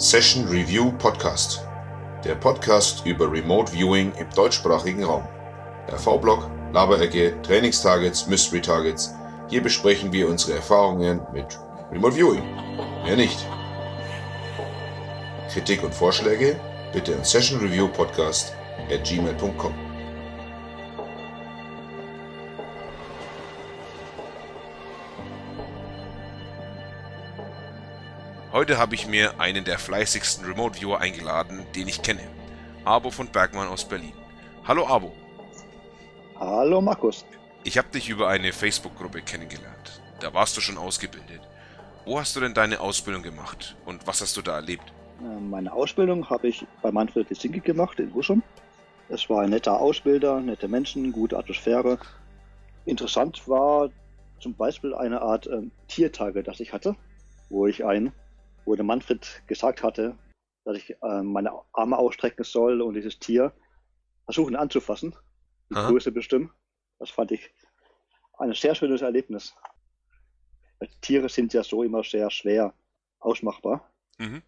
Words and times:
Session 0.00 0.46
Review 0.46 0.92
Podcast. 0.92 1.66
Der 2.22 2.36
Podcast 2.36 3.04
über 3.04 3.32
Remote 3.32 3.72
Viewing 3.72 4.12
im 4.16 4.30
deutschsprachigen 4.30 5.02
Raum. 5.02 5.24
RV-Blog, 5.90 6.48
Laberecke, 6.72 7.34
Trainingstargets, 7.42 8.28
Mystery 8.28 8.62
Targets. 8.62 9.12
Hier 9.48 9.60
besprechen 9.60 10.12
wir 10.12 10.28
unsere 10.28 10.54
Erfahrungen 10.54 11.20
mit 11.32 11.58
Remote 11.90 12.14
Viewing. 12.14 12.44
Mehr 13.02 13.16
nicht. 13.16 13.44
Kritik 15.52 15.82
und 15.82 15.92
Vorschläge 15.92 16.60
bitte 16.92 17.16
an 17.16 17.24
Session 17.24 17.58
Review 17.58 17.88
Podcast 17.88 18.54
at 18.92 19.02
gmail.com. 19.02 19.87
Heute 28.58 28.76
habe 28.76 28.96
ich 28.96 29.06
mir 29.06 29.38
einen 29.38 29.64
der 29.64 29.78
fleißigsten 29.78 30.44
Remote 30.44 30.80
Viewer 30.80 31.00
eingeladen, 31.00 31.64
den 31.76 31.86
ich 31.86 32.02
kenne. 32.02 32.26
Abo 32.84 33.12
von 33.12 33.28
Bergmann 33.28 33.68
aus 33.68 33.84
Berlin. 33.84 34.14
Hallo 34.66 34.84
Abo. 34.84 35.12
Hallo 36.40 36.80
Markus. 36.80 37.24
Ich 37.62 37.78
habe 37.78 37.86
dich 37.94 38.08
über 38.08 38.26
eine 38.26 38.52
Facebook-Gruppe 38.52 39.22
kennengelernt. 39.22 40.02
Da 40.18 40.34
warst 40.34 40.56
du 40.56 40.60
schon 40.60 40.76
ausgebildet. 40.76 41.40
Wo 42.04 42.18
hast 42.18 42.34
du 42.34 42.40
denn 42.40 42.52
deine 42.52 42.80
Ausbildung 42.80 43.22
gemacht 43.22 43.76
und 43.86 44.04
was 44.08 44.22
hast 44.22 44.36
du 44.36 44.42
da 44.42 44.56
erlebt? 44.56 44.92
Äh, 45.20 45.40
meine 45.40 45.72
Ausbildung 45.72 46.28
habe 46.28 46.48
ich 46.48 46.66
bei 46.82 46.90
Manfred 46.90 47.30
Lisinki 47.30 47.60
gemacht 47.60 48.00
in 48.00 48.12
Husum. 48.12 48.42
Es 49.08 49.30
war 49.30 49.42
ein 49.42 49.50
netter 49.50 49.78
Ausbilder, 49.78 50.40
nette 50.40 50.66
Menschen, 50.66 51.12
gute 51.12 51.38
Atmosphäre. 51.38 52.00
Interessant 52.86 53.46
war 53.46 53.90
zum 54.40 54.54
Beispiel 54.54 54.96
eine 54.96 55.22
Art 55.22 55.46
äh, 55.46 55.62
Tiertage, 55.86 56.42
das 56.42 56.58
ich 56.58 56.72
hatte, 56.72 56.96
wo 57.50 57.68
ich 57.68 57.84
ein 57.84 58.12
wo 58.68 58.76
der 58.76 58.84
Manfred 58.84 59.42
gesagt 59.46 59.82
hatte, 59.82 60.16
dass 60.64 60.76
ich 60.76 60.90
äh, 61.02 61.22
meine 61.22 61.52
Arme 61.72 61.96
ausstrecken 61.96 62.44
soll 62.44 62.82
und 62.82 62.94
dieses 62.94 63.18
Tier 63.18 63.52
versuchen 64.26 64.56
anzufassen, 64.56 65.16
die 65.70 65.76
Aha. 65.76 65.88
Größe 65.88 66.12
bestimmen. 66.12 66.52
Das 66.98 67.10
fand 67.10 67.32
ich 67.32 67.50
ein 68.38 68.52
sehr 68.52 68.74
schönes 68.74 69.00
Erlebnis. 69.00 69.54
Tiere 71.00 71.28
sind 71.28 71.54
ja 71.54 71.64
so 71.64 71.82
immer 71.82 72.04
sehr 72.04 72.30
schwer 72.30 72.74
ausmachbar. 73.18 73.90
Mhm. 74.18 74.42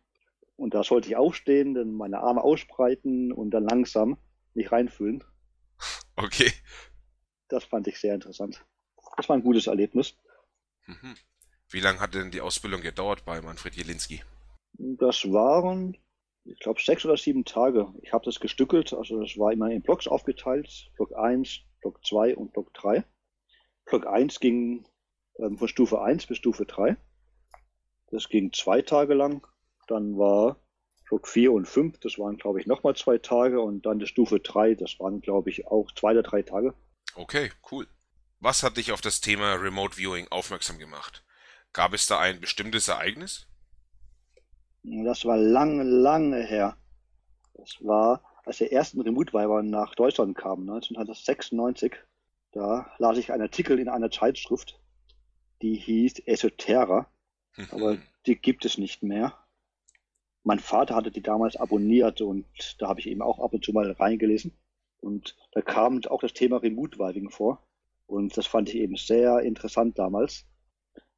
Und 0.57 0.75
da 0.75 0.85
sollte 0.85 1.09
ich 1.09 1.17
aufstehen, 1.17 1.75
dann 1.75 1.93
meine 1.93 2.21
Arme 2.21 2.43
ausbreiten 2.43 3.33
und 3.33 3.51
dann 3.53 3.65
langsam 3.65 4.19
mich 4.53 4.71
reinfühlen. 4.71 5.25
Okay. 6.17 6.53
Das 7.49 7.65
fand 7.65 7.89
ich 7.89 7.99
sehr 7.99 8.15
interessant. 8.15 8.65
Das 9.17 9.29
war 9.31 9.37
ein 9.37 9.43
gutes 9.43 9.67
Erlebnis. 9.67 10.15
Mhm. 10.87 11.17
Wie 11.71 11.81
lange 11.81 12.01
hat 12.01 12.15
denn 12.15 12.33
die 12.33 12.41
Ausbildung 12.41 12.83
gedauert 12.83 13.25
bei 13.25 13.41
Manfred 13.41 13.77
Jelinski? 13.77 14.23
Das 14.73 15.25
waren, 15.31 15.97
ich 16.45 16.59
glaube, 16.59 16.81
sechs 16.81 17.05
oder 17.05 17.17
sieben 17.17 17.45
Tage. 17.45 17.87
Ich 18.03 18.13
habe 18.13 18.25
das 18.25 18.41
gestückelt, 18.41 18.93
also 18.93 19.21
das 19.21 19.39
war 19.39 19.53
immer 19.53 19.71
in 19.71 19.83
Blocks 19.83 20.09
aufgeteilt. 20.09 20.91
Block 20.97 21.17
1, 21.17 21.61
Block 21.81 22.05
2 22.05 22.37
und 22.37 22.53
Block 22.53 22.75
3. 22.75 23.05
Block 23.85 24.07
1 24.07 24.41
ging 24.41 24.85
ähm, 25.39 25.59
von 25.59 25.69
Stufe 25.69 26.03
1 26.03 26.27
bis 26.27 26.39
Stufe 26.39 26.67
3. 26.67 26.97
Das 28.11 28.29
ging 28.29 28.53
zwei 28.53 28.83
Tage 28.83 29.15
lang. 29.15 29.47
Dann 29.87 30.19
war 30.19 30.57
Block 31.09 31.29
4 31.29 31.53
und 31.53 31.67
5, 31.67 31.99
das 32.01 32.19
waren, 32.19 32.37
glaube 32.37 32.61
ich, 32.61 32.67
nochmal 32.67 32.97
zwei 32.97 33.19
Tage. 33.19 33.61
Und 33.61 33.87
dann 33.87 34.01
die 34.01 34.07
Stufe 34.07 34.41
3, 34.41 34.75
das 34.75 34.99
waren, 34.99 35.21
glaube 35.21 35.51
ich, 35.51 35.69
auch 35.69 35.93
zwei 35.93 36.13
oder 36.13 36.23
drei 36.23 36.43
Tage. 36.43 36.75
Okay, 37.15 37.53
cool. 37.71 37.87
Was 38.41 38.65
hat 38.65 38.77
dich 38.77 38.91
auf 38.91 39.01
das 39.01 39.21
Thema 39.21 39.55
Remote 39.55 39.97
Viewing 39.97 40.27
aufmerksam 40.31 40.79
gemacht? 40.79 41.25
Gab 41.73 41.95
es 41.95 42.07
da 42.07 42.19
ein 42.19 42.41
bestimmtes 42.41 42.89
Ereignis? 42.89 43.47
Das 44.83 45.25
war 45.25 45.37
lange, 45.37 45.83
lange 45.83 46.43
her. 46.43 46.77
Das 47.55 47.77
war, 47.81 48.23
als 48.45 48.59
der 48.59 48.73
ersten 48.73 49.01
Remote-Weiber 49.01 49.63
nach 49.63 49.95
Deutschland 49.95 50.37
kam, 50.37 50.61
1996. 50.61 51.95
Da 52.53 52.91
las 52.99 53.19
ich 53.19 53.33
einen 53.33 53.43
Artikel 53.43 53.79
in 53.79 53.89
einer 53.89 54.11
Zeitschrift, 54.11 54.81
die 55.63 55.77
hieß 55.77 56.21
Esoterra, 56.27 57.07
aber 57.71 57.99
die 58.27 58.37
gibt 58.37 58.65
es 58.65 58.79
nicht 58.79 59.03
mehr. 59.03 59.37
Mein 60.43 60.59
Vater 60.59 60.97
hatte 60.97 61.11
die 61.11 61.23
damals 61.23 61.57
abonniert 61.57 62.21
und 62.23 62.47
da 62.79 62.89
habe 62.89 63.01
ich 63.01 63.07
eben 63.07 63.23
auch 63.23 63.39
ab 63.39 63.53
und 63.53 63.65
zu 63.65 63.73
mal 63.73 63.91
reingelesen. 63.93 64.57
Und 65.01 65.37
da 65.53 65.61
kam 65.61 66.01
auch 66.07 66.21
das 66.21 66.33
Thema 66.33 66.57
Remote 66.57 66.99
Vibing 66.99 67.31
vor. 67.31 67.63
Und 68.07 68.37
das 68.37 68.47
fand 68.47 68.69
ich 68.71 68.77
eben 68.77 68.97
sehr 68.97 69.41
interessant 69.41 69.99
damals. 69.99 70.47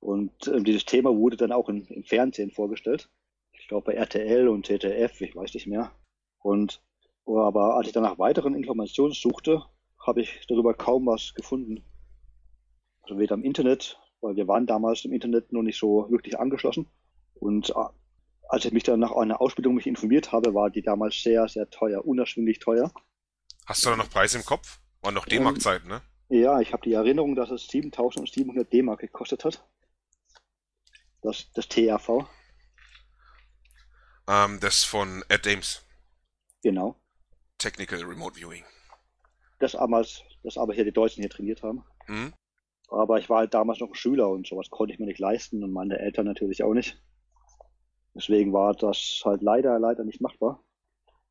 Und 0.02 0.48
äh, 0.48 0.60
dieses 0.60 0.84
Thema 0.84 1.16
wurde 1.16 1.36
dann 1.36 1.52
auch 1.52 1.68
in, 1.68 1.86
im 1.86 2.02
Fernsehen 2.02 2.50
vorgestellt. 2.50 3.08
Ich 3.52 3.68
glaube 3.68 3.84
bei 3.84 3.94
RTL 3.94 4.48
und 4.48 4.66
ZDF, 4.66 5.20
ich 5.20 5.36
weiß 5.36 5.54
nicht 5.54 5.68
mehr. 5.68 5.92
Und 6.40 6.82
aber 7.24 7.76
als 7.76 7.86
ich 7.86 7.92
dann 7.92 8.02
nach 8.02 8.18
weiteren 8.18 8.56
Informationen 8.56 9.12
suchte, 9.12 9.62
habe 10.04 10.22
ich 10.22 10.44
darüber 10.48 10.74
kaum 10.74 11.06
was 11.06 11.34
gefunden. 11.34 11.84
Also 13.02 13.16
weder 13.16 13.36
im 13.36 13.44
Internet, 13.44 14.00
weil 14.20 14.34
wir 14.34 14.48
waren 14.48 14.66
damals 14.66 15.04
im 15.04 15.12
Internet 15.12 15.52
noch 15.52 15.62
nicht 15.62 15.78
so 15.78 16.10
wirklich 16.10 16.36
angeschlossen. 16.36 16.88
Und 17.34 17.70
äh, 17.70 17.74
als 18.48 18.64
ich 18.64 18.72
mich 18.72 18.82
dann 18.82 18.98
nach 18.98 19.12
einer 19.12 19.40
Ausbildung 19.40 19.76
mich 19.76 19.86
informiert 19.86 20.32
habe, 20.32 20.52
war 20.52 20.68
die 20.68 20.82
damals 20.82 21.22
sehr, 21.22 21.46
sehr 21.46 21.70
teuer, 21.70 22.04
unerschwinglich 22.04 22.58
teuer. 22.58 22.92
Hast 23.66 23.86
du 23.86 23.90
da 23.90 23.96
noch 23.96 24.10
Preise 24.10 24.38
im 24.38 24.44
Kopf? 24.44 24.80
War 25.00 25.12
noch 25.12 25.26
D-Mark-Zeit, 25.26 25.84
ne? 25.84 26.02
Ja, 26.28 26.60
ich 26.60 26.72
habe 26.72 26.82
die 26.82 26.92
Erinnerung, 26.92 27.36
dass 27.36 27.52
es 27.52 27.68
7700 27.68 28.72
D-Mark 28.72 28.98
gekostet 28.98 29.44
hat. 29.44 29.64
Das, 31.22 31.50
das 31.52 31.68
TRV? 31.68 32.28
Ähm, 34.28 34.58
das 34.60 34.84
von 34.84 35.24
Ed 35.28 35.46
Dames. 35.46 35.84
Genau. 36.62 36.96
Technical 37.58 38.02
Remote 38.02 38.36
Viewing. 38.36 38.64
Das 39.58 39.72
damals, 39.72 40.22
das 40.42 40.58
aber 40.58 40.74
hier 40.74 40.84
die 40.84 40.92
Deutschen 40.92 41.22
hier 41.22 41.30
trainiert 41.30 41.62
haben. 41.62 41.84
Mhm. 42.08 42.32
Aber 42.88 43.18
ich 43.18 43.30
war 43.30 43.38
halt 43.38 43.54
damals 43.54 43.80
noch 43.80 43.88
ein 43.88 43.94
Schüler 43.94 44.28
und 44.28 44.46
sowas 44.46 44.68
konnte 44.68 44.92
ich 44.92 44.98
mir 45.00 45.06
nicht 45.06 45.20
leisten 45.20 45.62
und 45.62 45.72
meine 45.72 45.98
Eltern 45.98 46.26
natürlich 46.26 46.62
auch 46.62 46.74
nicht. 46.74 47.00
Deswegen 48.14 48.52
war 48.52 48.74
das 48.74 49.22
halt 49.24 49.42
leider, 49.42 49.78
leider 49.78 50.04
nicht 50.04 50.20
machbar. 50.20 50.62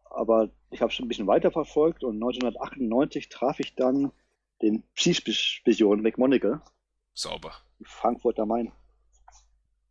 Aber 0.05 0.49
ich 0.71 0.81
habe 0.81 0.91
es 0.91 0.99
ein 0.99 1.07
bisschen 1.07 1.27
weiterverfolgt 1.27 2.03
und 2.03 2.15
1998 2.15 3.29
traf 3.29 3.59
ich 3.59 3.75
dann 3.75 4.11
den 4.61 4.83
Psy-Spion 4.95 6.01
McMonigal. 6.01 6.61
Sauber. 7.13 7.53
Frankfurt 7.83 8.39
am 8.39 8.49
Main. 8.49 8.71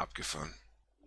Abgefahren. 0.00 0.54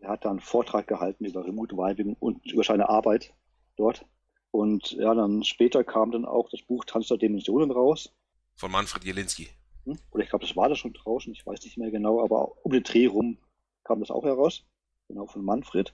Er 0.02 0.09
hat 0.09 0.26
da 0.26 0.30
einen 0.30 0.40
Vortrag 0.40 0.88
gehalten 0.88 1.26
über 1.26 1.46
Remote 1.46 1.76
Vibing 1.76 2.16
und 2.20 2.46
über 2.52 2.64
seine 2.64 2.90
Arbeit 2.90 3.34
dort. 3.78 4.06
Und 4.52 4.92
ja, 4.92 5.14
dann 5.16 5.44
später 5.44 5.84
kam 5.84 6.12
dann 6.12 6.26
auch 6.26 6.50
das 6.50 6.62
Buch 6.62 6.86
Tanz 6.86 7.08
der 7.08 7.18
Dimensionen 7.18 7.72
raus. 7.72 8.14
Von 8.56 8.72
Manfred 8.72 9.04
Jelinski. 9.04 9.50
Hm? 9.86 9.98
Oder 10.12 10.24
ich 10.24 10.30
glaube, 10.30 10.46
das 10.46 10.56
war 10.56 10.70
da 10.70 10.76
schon 10.76 10.94
draußen, 10.94 11.34
ich 11.34 11.46
weiß 11.46 11.64
nicht 11.64 11.78
mehr 11.78 11.90
genau, 11.90 12.24
aber 12.24 12.64
um 12.64 12.72
den 12.72 12.84
Dreh 12.84 13.08
rum 13.08 13.38
kam 13.84 14.00
das 14.00 14.12
auch 14.12 14.24
heraus. 14.24 14.64
Genau, 15.08 15.25
von 15.25 15.44
Manfred. 15.44 15.94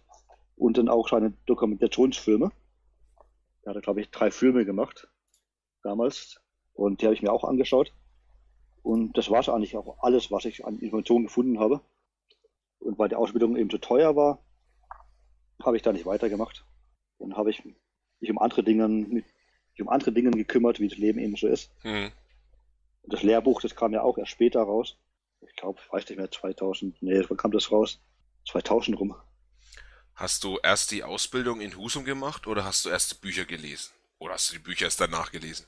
Und 0.56 0.78
dann 0.78 0.90
auch 0.90 1.08
seine 1.08 1.32
Dokumentationsfilme. 1.46 2.52
Er 3.64 3.76
hat, 3.76 3.84
glaube 3.84 4.02
ich, 4.02 4.10
drei 4.10 4.30
Filme 4.30 4.66
gemacht 4.66 5.08
damals. 5.84 6.42
Und 6.74 7.02
die 7.02 7.06
habe 7.06 7.16
ich 7.16 7.22
mir 7.22 7.32
auch 7.32 7.44
angeschaut. 7.44 7.94
Und 8.84 9.18
das 9.18 9.30
war 9.30 9.40
es 9.40 9.50
eigentlich 9.50 9.78
auch 9.78 10.04
alles, 10.04 10.32
was 10.32 10.46
ich 10.46 10.66
an 10.66 10.80
Informationen 10.80 11.26
gefunden 11.26 11.60
habe. 11.60 11.82
Und 12.80 12.98
weil 12.98 13.10
die 13.10 13.16
Ausbildung 13.16 13.56
eben 13.56 13.70
zu 13.70 13.78
teuer 13.78 14.16
war, 14.16 14.44
habe 15.62 15.78
ich 15.78 15.84
da 15.84 15.92
nicht 15.92 16.06
weitergemacht. 16.06 16.66
Dann 17.20 17.36
habe 17.36 17.50
ich 17.52 17.64
mich 17.66 18.32
um 18.32 18.38
andere 18.38 18.64
Dinge, 18.64 18.88
mich 18.88 19.26
um 19.80 19.90
andere 19.90 20.12
Dinge 20.12 20.32
gekümmert, 20.32 20.80
wie 20.80 20.88
das 20.88 20.98
Leben 20.98 21.20
eben 21.20 21.36
so 21.36 21.48
ist. 21.48 21.72
Mhm. 21.84 22.12
Und 23.04 23.14
das 23.14 23.24
Lehrbuch, 23.24 23.62
das 23.62 23.76
kam 23.76 23.94
ja 23.94 24.02
auch 24.02 24.18
erst 24.18 24.32
später 24.32 24.62
raus. 24.62 24.98
Ich 25.42 25.56
glaube, 25.56 25.80
ich 25.84 25.92
weiß 25.92 26.08
nicht 26.10 26.18
mehr, 26.18 26.30
2000, 26.30 27.02
nee, 27.02 27.24
wann 27.28 27.38
kam 27.38 27.52
das 27.52 27.72
raus? 27.72 28.00
2000 28.48 29.00
rum. 29.00 29.16
Hast 30.16 30.44
du 30.44 30.58
erst 30.62 30.92
die 30.92 31.04
Ausbildung 31.04 31.62
in 31.62 31.78
Husum 31.78 32.04
gemacht 32.04 32.46
oder 32.48 32.66
hast 32.66 32.86
du 32.86 32.90
erst 32.90 33.22
Bücher 33.22 33.46
gelesen? 33.46 33.94
Oder 34.18 34.34
hast 34.34 34.50
du 34.50 34.58
die 34.58 34.64
Bücher 34.64 34.86
erst 34.86 35.00
danach 35.00 35.32
gelesen? 35.32 35.66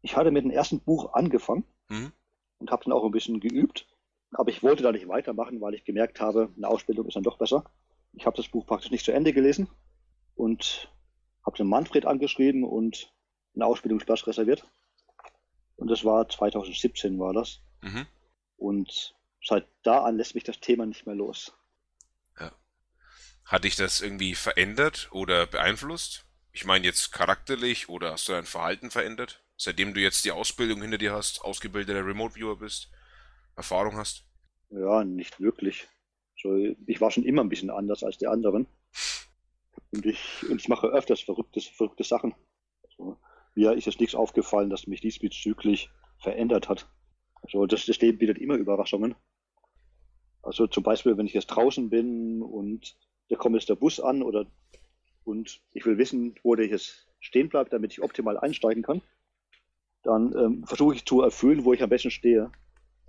Ich 0.00 0.16
hatte 0.16 0.32
mit 0.32 0.44
dem 0.44 0.50
ersten 0.50 0.80
Buch 0.80 1.14
angefangen 1.14 1.64
mhm. 1.88 2.12
und 2.58 2.70
habe 2.72 2.82
dann 2.84 2.92
auch 2.92 3.04
ein 3.04 3.12
bisschen 3.12 3.38
geübt. 3.38 3.86
Aber 4.32 4.50
ich 4.50 4.62
wollte 4.62 4.82
da 4.82 4.92
nicht 4.92 5.08
weitermachen, 5.08 5.60
weil 5.60 5.74
ich 5.74 5.84
gemerkt 5.84 6.20
habe, 6.20 6.52
eine 6.56 6.68
Ausbildung 6.68 7.06
ist 7.06 7.16
dann 7.16 7.22
doch 7.22 7.38
besser. 7.38 7.64
Ich 8.14 8.26
habe 8.26 8.36
das 8.36 8.48
Buch 8.48 8.66
praktisch 8.66 8.90
nicht 8.90 9.04
zu 9.04 9.12
Ende 9.12 9.32
gelesen 9.32 9.68
und 10.34 10.90
habe 11.44 11.56
den 11.56 11.66
Manfred 11.66 12.06
angeschrieben 12.06 12.64
und 12.64 13.12
einen 13.54 13.62
Ausbildungsplatz 13.62 14.26
reserviert. 14.26 14.64
Und 15.76 15.88
das 15.88 16.04
war 16.04 16.28
2017 16.28 17.18
war 17.18 17.32
das. 17.32 17.60
Mhm. 17.82 18.06
Und 18.56 19.14
seit 19.44 19.66
da 19.82 20.04
an 20.04 20.16
lässt 20.16 20.34
mich 20.34 20.44
das 20.44 20.60
Thema 20.60 20.86
nicht 20.86 21.06
mehr 21.06 21.14
los. 21.14 21.52
Ja. 22.38 22.52
Hat 23.44 23.64
dich 23.64 23.76
das 23.76 24.00
irgendwie 24.00 24.34
verändert 24.34 25.08
oder 25.12 25.46
beeinflusst? 25.46 26.24
Ich 26.52 26.64
meine 26.64 26.84
jetzt 26.84 27.12
charakterlich 27.12 27.88
oder 27.88 28.12
hast 28.12 28.28
du 28.28 28.32
dein 28.32 28.44
Verhalten 28.44 28.90
verändert? 28.90 29.42
Seitdem 29.56 29.94
du 29.94 30.00
jetzt 30.00 30.24
die 30.24 30.32
Ausbildung 30.32 30.82
hinter 30.82 30.98
dir 30.98 31.12
hast, 31.12 31.42
ausgebildeter 31.42 32.06
Remote 32.06 32.34
Viewer 32.34 32.58
bist? 32.58 32.90
Erfahrung 33.62 33.96
hast? 33.96 34.24
Ja, 34.70 35.04
nicht 35.04 35.40
wirklich. 35.40 35.88
So, 36.36 36.54
ich 36.86 37.00
war 37.00 37.10
schon 37.10 37.24
immer 37.24 37.42
ein 37.42 37.48
bisschen 37.48 37.70
anders 37.70 38.02
als 38.02 38.18
die 38.18 38.26
anderen. 38.26 38.66
Und 39.92 40.06
ich, 40.06 40.44
und 40.48 40.60
ich 40.60 40.68
mache 40.68 40.88
öfters 40.88 41.20
verrückte, 41.20 41.60
verrückte 41.60 42.04
Sachen. 42.04 42.34
Also, 42.84 43.18
mir 43.54 43.72
ist 43.72 43.86
jetzt 43.86 44.00
nichts 44.00 44.14
aufgefallen, 44.14 44.70
dass 44.70 44.86
mich 44.86 45.00
diesbezüglich 45.00 45.90
verändert 46.18 46.68
hat. 46.68 46.88
Also 47.42 47.66
das, 47.66 47.86
Leben 48.00 48.18
bietet 48.18 48.38
immer 48.38 48.54
Überraschungen. 48.54 49.14
Also 50.42 50.66
zum 50.66 50.82
Beispiel, 50.82 51.16
wenn 51.16 51.26
ich 51.26 51.34
jetzt 51.34 51.48
draußen 51.48 51.90
bin 51.90 52.42
und 52.42 52.96
da 53.28 53.36
kommt 53.36 53.56
jetzt 53.56 53.68
der 53.68 53.74
Bus 53.76 54.00
an 54.00 54.22
oder 54.22 54.46
und 55.24 55.60
ich 55.72 55.86
will 55.86 55.98
wissen, 55.98 56.34
wo 56.42 56.54
der 56.56 56.66
jetzt 56.66 57.06
stehen 57.20 57.48
bleibt, 57.48 57.72
damit 57.72 57.92
ich 57.92 58.02
optimal 58.02 58.38
einsteigen 58.38 58.82
kann, 58.82 59.02
dann 60.02 60.36
ähm, 60.36 60.64
versuche 60.64 60.94
ich 60.94 61.04
zu 61.04 61.22
erfüllen, 61.22 61.64
wo 61.64 61.72
ich 61.72 61.82
am 61.82 61.90
besten 61.90 62.10
stehe, 62.10 62.50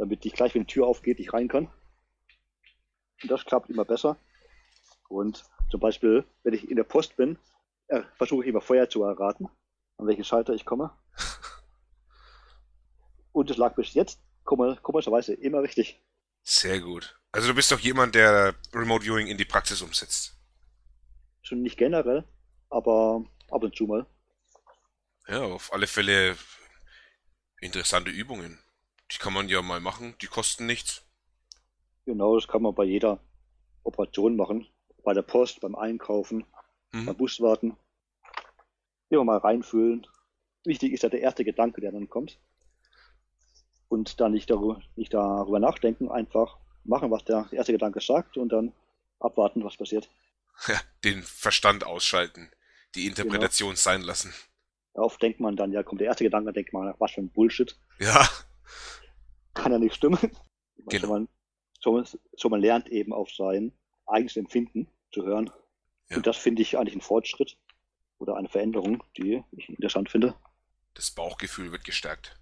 damit 0.04 0.26
ich 0.26 0.34
gleich, 0.34 0.54
wenn 0.54 0.66
die 0.66 0.74
Tür 0.74 0.86
aufgeht, 0.86 1.22
ich 1.22 1.32
rein 1.32 1.48
kann. 1.48 1.72
Und 3.22 3.32
das 3.32 3.46
klappt 3.46 3.70
immer 3.70 3.86
besser. 3.86 4.18
Und 5.08 5.46
zum 5.72 5.80
Beispiel, 5.80 6.26
wenn 6.44 6.54
ich 6.54 6.70
in 6.70 6.76
der 6.76 6.84
Post 6.84 7.16
bin, 7.16 7.40
äh, 7.88 8.02
versuche 8.18 8.44
ich 8.44 8.50
immer 8.50 8.60
vorher 8.60 8.90
zu 8.90 9.04
erraten, 9.04 9.48
an 9.98 10.08
welchen 10.08 10.26
Schalter 10.26 10.54
ich 10.54 10.66
komme. 10.66 10.92
Und 13.32 13.50
es 13.50 13.56
lag 13.56 13.76
bis 13.76 13.94
jetzt 13.94 14.20
komischerweise 14.44 15.36
immer 15.36 15.62
richtig. 15.62 16.02
Sehr 16.42 16.82
gut. 16.82 17.18
Also 17.32 17.48
du 17.48 17.56
bist 17.56 17.72
doch 17.72 17.80
jemand, 17.80 18.14
der 18.14 18.56
Remote 18.74 19.06
Viewing 19.06 19.28
in 19.28 19.38
die 19.38 19.46
Praxis 19.46 19.82
umsetzt. 19.82 20.38
Schon 21.44 21.62
nicht 21.62 21.78
generell, 21.78 22.26
aber 22.70 23.24
ab 23.50 23.64
und 23.64 23.74
zu 23.74 23.86
mal. 23.86 24.06
Ja, 25.30 25.44
auf 25.44 25.72
alle 25.72 25.88
Fälle 25.88 26.36
interessante 27.62 28.12
Übungen. 28.12 28.60
Die 29.14 29.20
kann 29.20 29.34
man 29.34 29.48
ja 29.48 29.62
mal 29.62 29.80
machen, 29.80 30.16
die 30.22 30.28
kosten 30.28 30.66
nichts. 30.66 31.04
Genau, 32.06 32.36
das 32.36 32.48
kann 32.48 32.62
man 32.62 32.74
bei 32.74 32.84
jeder 32.84 33.20
Operation 33.84 34.36
machen. 34.36 34.68
Bei 35.04 35.14
der 35.14 35.22
Post, 35.22 35.62
beim 35.62 35.76
Einkaufen, 35.76 36.46
mhm. 36.92 37.06
beim 37.06 37.18
Buswarten. 37.18 37.78
Immer 39.10 39.26
mal 39.26 39.38
reinfühlen. 39.38 40.08
Wichtig 40.66 40.94
ist 40.94 41.04
ja 41.04 41.10
der 41.10 41.22
erste 41.22 41.44
Gedanke, 41.44 41.82
der 41.82 41.92
dann 41.92 42.10
kommt. 42.10 42.40
Und 43.88 44.20
dann 44.20 44.32
nicht 44.32 44.50
darüber, 44.50 44.82
nicht 44.96 45.14
darüber 45.14 45.60
nachdenken, 45.60 46.10
einfach 46.10 46.58
machen, 46.84 47.12
was 47.12 47.24
der 47.26 47.48
erste 47.52 47.74
Gedanke 47.74 48.02
sagt 48.02 48.38
und 48.38 48.50
dann 48.50 48.74
abwarten, 49.20 49.64
was 49.64 49.78
passiert. 49.78 50.10
Ja, 50.68 50.80
den 51.04 51.24
Verstand 51.24 51.84
ausschalten, 51.84 52.52
die 52.94 53.08
Interpretation 53.08 53.72
genau. 53.72 53.80
sein 53.80 54.04
lassen. 54.04 54.34
Darauf 54.94 55.18
denkt 55.18 55.40
man 55.40 55.56
dann, 55.56 55.72
ja, 55.72 55.82
kommt 55.82 56.00
der 56.00 56.08
erste 56.08 56.24
Gedanke, 56.24 56.54
denkt 56.54 56.74
man, 56.74 56.94
was 57.00 57.12
für 57.12 57.22
ein 57.22 57.30
Bullshit. 57.30 57.76
Ja. 58.00 58.30
Kann 59.54 59.72
ja 59.72 59.80
nicht 59.80 59.96
stimmen. 59.96 60.20
Genau. 60.88 61.08
Man, 61.08 61.30
so, 61.80 62.04
so 62.36 62.50
man 62.50 62.60
lernt 62.60 62.90
eben 62.90 63.14
auf 63.14 63.32
sein 63.32 63.72
eigenes 64.06 64.36
Empfinden 64.36 64.88
zu 65.12 65.24
hören. 65.24 65.50
Ja. 66.10 66.18
Und 66.18 66.28
das 66.28 66.38
finde 66.38 66.62
ich 66.62 66.78
eigentlich 66.78 66.96
ein 66.96 67.02
Fortschritt 67.02 67.58
oder 68.18 68.36
eine 68.36 68.50
Veränderung, 68.50 69.04
die 69.18 69.44
ich 69.52 69.70
interessant 69.70 70.10
finde. 70.10 70.36
Das 70.94 71.12
Bauchgefühl 71.12 71.72
wird 71.72 71.84
gestärkt. 71.84 72.38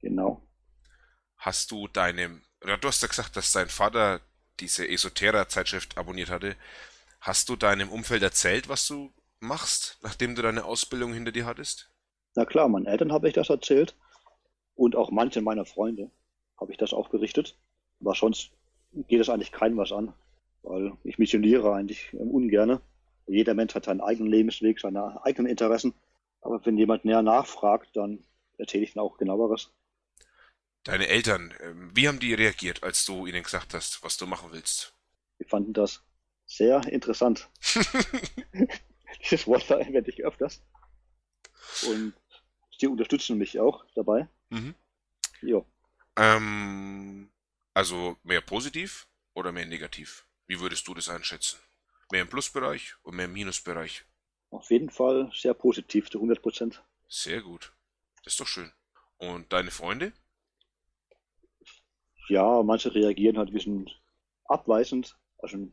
Genau. 0.00 0.46
Hast 1.36 1.70
du 1.70 1.88
deinem, 1.88 2.42
oder 2.62 2.78
du 2.78 2.88
hast 2.88 3.02
ja 3.02 3.08
gesagt, 3.08 3.36
dass 3.36 3.52
dein 3.52 3.68
Vater 3.68 4.20
diese 4.60 4.88
Esoterra-Zeitschrift 4.88 5.98
abonniert 5.98 6.30
hatte. 6.30 6.56
Hast 7.20 7.48
du 7.48 7.56
deinem 7.56 7.90
Umfeld 7.90 8.22
erzählt, 8.22 8.68
was 8.68 8.86
du 8.86 9.12
machst, 9.40 9.98
nachdem 10.02 10.34
du 10.34 10.42
deine 10.42 10.64
Ausbildung 10.64 11.12
hinter 11.12 11.32
dir 11.32 11.46
hattest? 11.46 11.90
Na 12.34 12.44
klar, 12.44 12.68
meinen 12.68 12.86
Eltern 12.86 13.12
habe 13.12 13.28
ich 13.28 13.34
das 13.34 13.50
erzählt 13.50 13.96
und 14.74 14.96
auch 14.96 15.10
manchen 15.10 15.44
meiner 15.44 15.64
Freunde 15.64 16.10
habe 16.62 16.72
ich 16.72 16.78
das 16.78 16.94
auch 16.94 17.08
berichtet. 17.08 17.56
Aber 18.00 18.14
sonst 18.14 18.50
geht 18.92 19.20
es 19.20 19.28
eigentlich 19.28 19.52
keinem 19.52 19.76
was 19.76 19.92
an, 19.92 20.12
weil 20.62 20.92
ich 21.04 21.18
missioniere 21.18 21.74
eigentlich 21.74 22.12
ungerne. 22.14 22.80
Jeder 23.26 23.54
Mensch 23.54 23.74
hat 23.74 23.84
seinen 23.84 24.00
eigenen 24.00 24.30
Lebensweg, 24.30 24.80
seine 24.80 25.24
eigenen 25.24 25.50
Interessen. 25.50 25.94
Aber 26.40 26.64
wenn 26.64 26.76
jemand 26.76 27.04
näher 27.04 27.22
nachfragt, 27.22 27.90
dann 27.94 28.24
erzähle 28.58 28.84
ich 28.84 28.94
dann 28.94 29.02
auch 29.02 29.16
genaueres. 29.16 29.70
Deine 30.84 31.06
Eltern, 31.06 31.54
ähm, 31.60 31.90
wie 31.94 32.08
haben 32.08 32.18
die 32.18 32.34
reagiert, 32.34 32.82
als 32.82 33.04
du 33.04 33.26
ihnen 33.26 33.44
gesagt 33.44 33.72
hast, 33.72 34.02
was 34.02 34.16
du 34.16 34.26
machen 34.26 34.50
willst? 34.52 34.94
Die 35.38 35.44
fanden 35.44 35.72
das 35.72 36.02
sehr 36.46 36.84
interessant. 36.88 37.48
Dieses 39.22 39.46
Wort 39.46 39.62
verwende 39.62 40.10
ich 40.10 40.24
öfters. 40.24 40.60
Und 41.86 42.14
sie 42.76 42.88
unterstützen 42.88 43.38
mich 43.38 43.60
auch 43.60 43.84
dabei. 43.94 44.28
Mhm. 44.50 44.74
Jo. 45.40 45.64
Ähm, 46.16 47.30
also 47.74 48.16
mehr 48.22 48.40
positiv 48.40 49.08
oder 49.34 49.52
mehr 49.52 49.66
negativ? 49.66 50.26
Wie 50.46 50.60
würdest 50.60 50.86
du 50.86 50.94
das 50.94 51.08
einschätzen? 51.08 51.58
Mehr 52.10 52.22
im 52.22 52.28
Plusbereich 52.28 52.94
oder 53.04 53.16
mehr 53.16 53.24
im 53.24 53.32
Minusbereich? 53.32 54.04
Auf 54.50 54.70
jeden 54.70 54.90
Fall 54.90 55.30
sehr 55.34 55.54
positiv, 55.54 56.10
zu 56.10 56.18
100 56.18 56.42
Prozent. 56.42 56.82
Sehr 57.08 57.40
gut. 57.40 57.72
Das 58.24 58.34
ist 58.34 58.40
doch 58.40 58.46
schön. 58.46 58.70
Und 59.16 59.52
deine 59.52 59.70
Freunde? 59.70 60.12
Ja, 62.28 62.62
manche 62.62 62.94
reagieren 62.94 63.38
halt 63.38 63.48
ein 63.48 63.54
bisschen 63.54 63.90
abweisend. 64.44 65.16
Also 65.38 65.68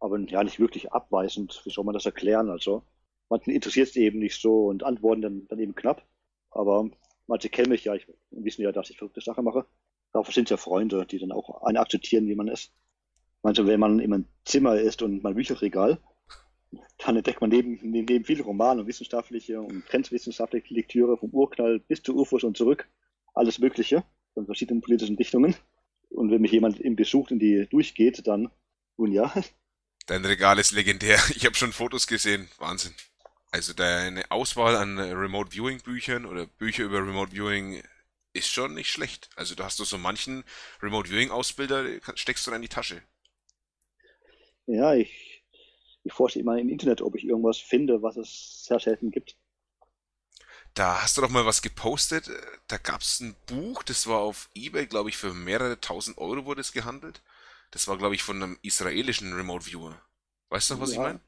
aber 0.00 0.18
ja 0.18 0.44
nicht 0.44 0.60
wirklich 0.60 0.92
abweisend. 0.92 1.62
Wie 1.64 1.70
soll 1.70 1.84
man 1.84 1.94
das 1.94 2.06
erklären? 2.06 2.50
Also 2.50 2.82
manchen 3.28 3.54
interessiert 3.54 3.88
es 3.88 3.96
eben 3.96 4.18
nicht 4.18 4.40
so 4.40 4.66
und 4.66 4.82
antworten 4.82 5.22
dann, 5.22 5.46
dann 5.48 5.58
eben 5.58 5.74
knapp. 5.74 6.04
Aber 6.50 6.90
manche 7.26 7.48
kennen 7.48 7.70
mich 7.70 7.84
ja, 7.84 7.94
ich, 7.94 8.06
wissen 8.30 8.62
ja, 8.62 8.72
dass 8.72 8.90
ich 8.90 8.98
verrückte 8.98 9.20
Sachen 9.20 9.44
mache. 9.44 9.64
Dafür 10.14 10.32
sind 10.32 10.44
es 10.44 10.50
ja 10.50 10.56
Freunde, 10.56 11.04
die 11.04 11.18
dann 11.18 11.32
auch 11.32 11.62
einen 11.64 11.76
akzeptieren, 11.76 12.28
wie 12.28 12.36
man 12.36 12.46
ist. 12.48 12.72
Manche, 13.42 13.66
wenn 13.66 13.80
man 13.80 13.98
in 13.98 14.14
einem 14.14 14.26
Zimmer 14.44 14.76
ist 14.76 15.02
und 15.02 15.22
mein 15.24 15.34
Bücherregal, 15.34 15.98
dann 16.98 17.16
entdeckt 17.16 17.40
man 17.40 17.50
neben, 17.50 17.78
neben 17.82 18.24
viele 18.24 18.44
Romane 18.44 18.80
und 18.80 18.86
wissenschaftliche 18.86 19.60
und 19.60 19.84
grenzwissenschaftliche 19.86 20.72
Lektüre 20.72 21.18
vom 21.18 21.30
Urknall 21.30 21.80
bis 21.80 22.02
zu 22.02 22.16
UFOs 22.16 22.44
und 22.44 22.56
zurück. 22.56 22.88
Alles 23.34 23.58
Mögliche 23.58 24.04
von 24.34 24.46
verschiedenen 24.46 24.80
politischen 24.80 25.16
Richtungen. 25.16 25.56
Und 26.10 26.30
wenn 26.30 26.40
mich 26.40 26.52
jemand 26.52 26.78
im 26.78 26.94
Besuch 26.94 27.32
in 27.32 27.40
die 27.40 27.66
durchgeht, 27.68 28.24
dann, 28.26 28.50
nun 28.96 29.10
ja, 29.10 29.34
Dein 30.06 30.24
Regal 30.24 30.58
ist 30.58 30.70
legendär. 30.70 31.18
Ich 31.34 31.44
habe 31.44 31.56
schon 31.56 31.72
Fotos 31.72 32.06
gesehen. 32.06 32.48
Wahnsinn. 32.58 32.94
Also 33.50 33.72
deine 33.72 34.30
Auswahl 34.30 34.76
an 34.76 34.98
Remote 34.98 35.50
Viewing 35.50 35.80
Büchern 35.80 36.24
oder 36.24 36.46
Bücher 36.46 36.84
über 36.84 36.98
Remote 36.98 37.32
Viewing 37.32 37.82
ist 38.34 38.50
schon 38.50 38.74
nicht 38.74 38.90
schlecht. 38.90 39.30
Also 39.36 39.54
da 39.54 39.64
hast 39.64 39.78
du 39.78 39.84
so 39.84 39.96
manchen 39.96 40.44
Remote 40.82 41.08
Viewing 41.08 41.30
Ausbilder, 41.30 41.84
steckst 42.14 42.46
du 42.46 42.50
da 42.50 42.56
in 42.56 42.62
die 42.62 42.68
Tasche. 42.68 43.02
Ja, 44.66 44.94
ich, 44.94 45.44
ich 46.02 46.12
forsche 46.12 46.40
immer 46.40 46.58
im 46.58 46.68
Internet, 46.68 47.00
ob 47.00 47.14
ich 47.14 47.24
irgendwas 47.24 47.58
finde, 47.58 48.02
was 48.02 48.16
es 48.16 48.64
sehr 48.64 48.80
selten 48.80 49.10
gibt. 49.10 49.36
Da 50.74 51.02
hast 51.02 51.16
du 51.16 51.20
doch 51.20 51.30
mal 51.30 51.46
was 51.46 51.62
gepostet. 51.62 52.28
Da 52.66 52.78
gab 52.78 53.00
es 53.00 53.20
ein 53.20 53.36
Buch, 53.46 53.84
das 53.84 54.08
war 54.08 54.20
auf 54.20 54.50
Ebay, 54.54 54.86
glaube 54.86 55.08
ich, 55.08 55.16
für 55.16 55.32
mehrere 55.32 55.80
tausend 55.80 56.18
Euro 56.18 56.44
wurde 56.46 56.62
es 56.62 56.72
gehandelt. 56.72 57.22
Das 57.70 57.86
war, 57.86 57.96
glaube 57.96 58.16
ich, 58.16 58.22
von 58.22 58.42
einem 58.42 58.58
israelischen 58.62 59.32
Remote 59.32 59.66
Viewer. 59.66 60.00
Weißt 60.48 60.70
du, 60.70 60.80
was 60.80 60.90
ja. 60.90 60.94
ich 60.94 61.00
meine? 61.00 61.20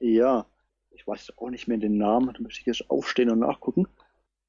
Ja, 0.00 0.46
ich 0.90 1.06
weiß 1.06 1.38
auch 1.38 1.50
nicht 1.50 1.68
mehr 1.68 1.78
den 1.78 1.96
Namen, 1.96 2.32
da 2.34 2.40
müsste 2.40 2.60
ich 2.60 2.66
jetzt 2.66 2.90
aufstehen 2.90 3.30
und 3.30 3.40
nachgucken. 3.40 3.86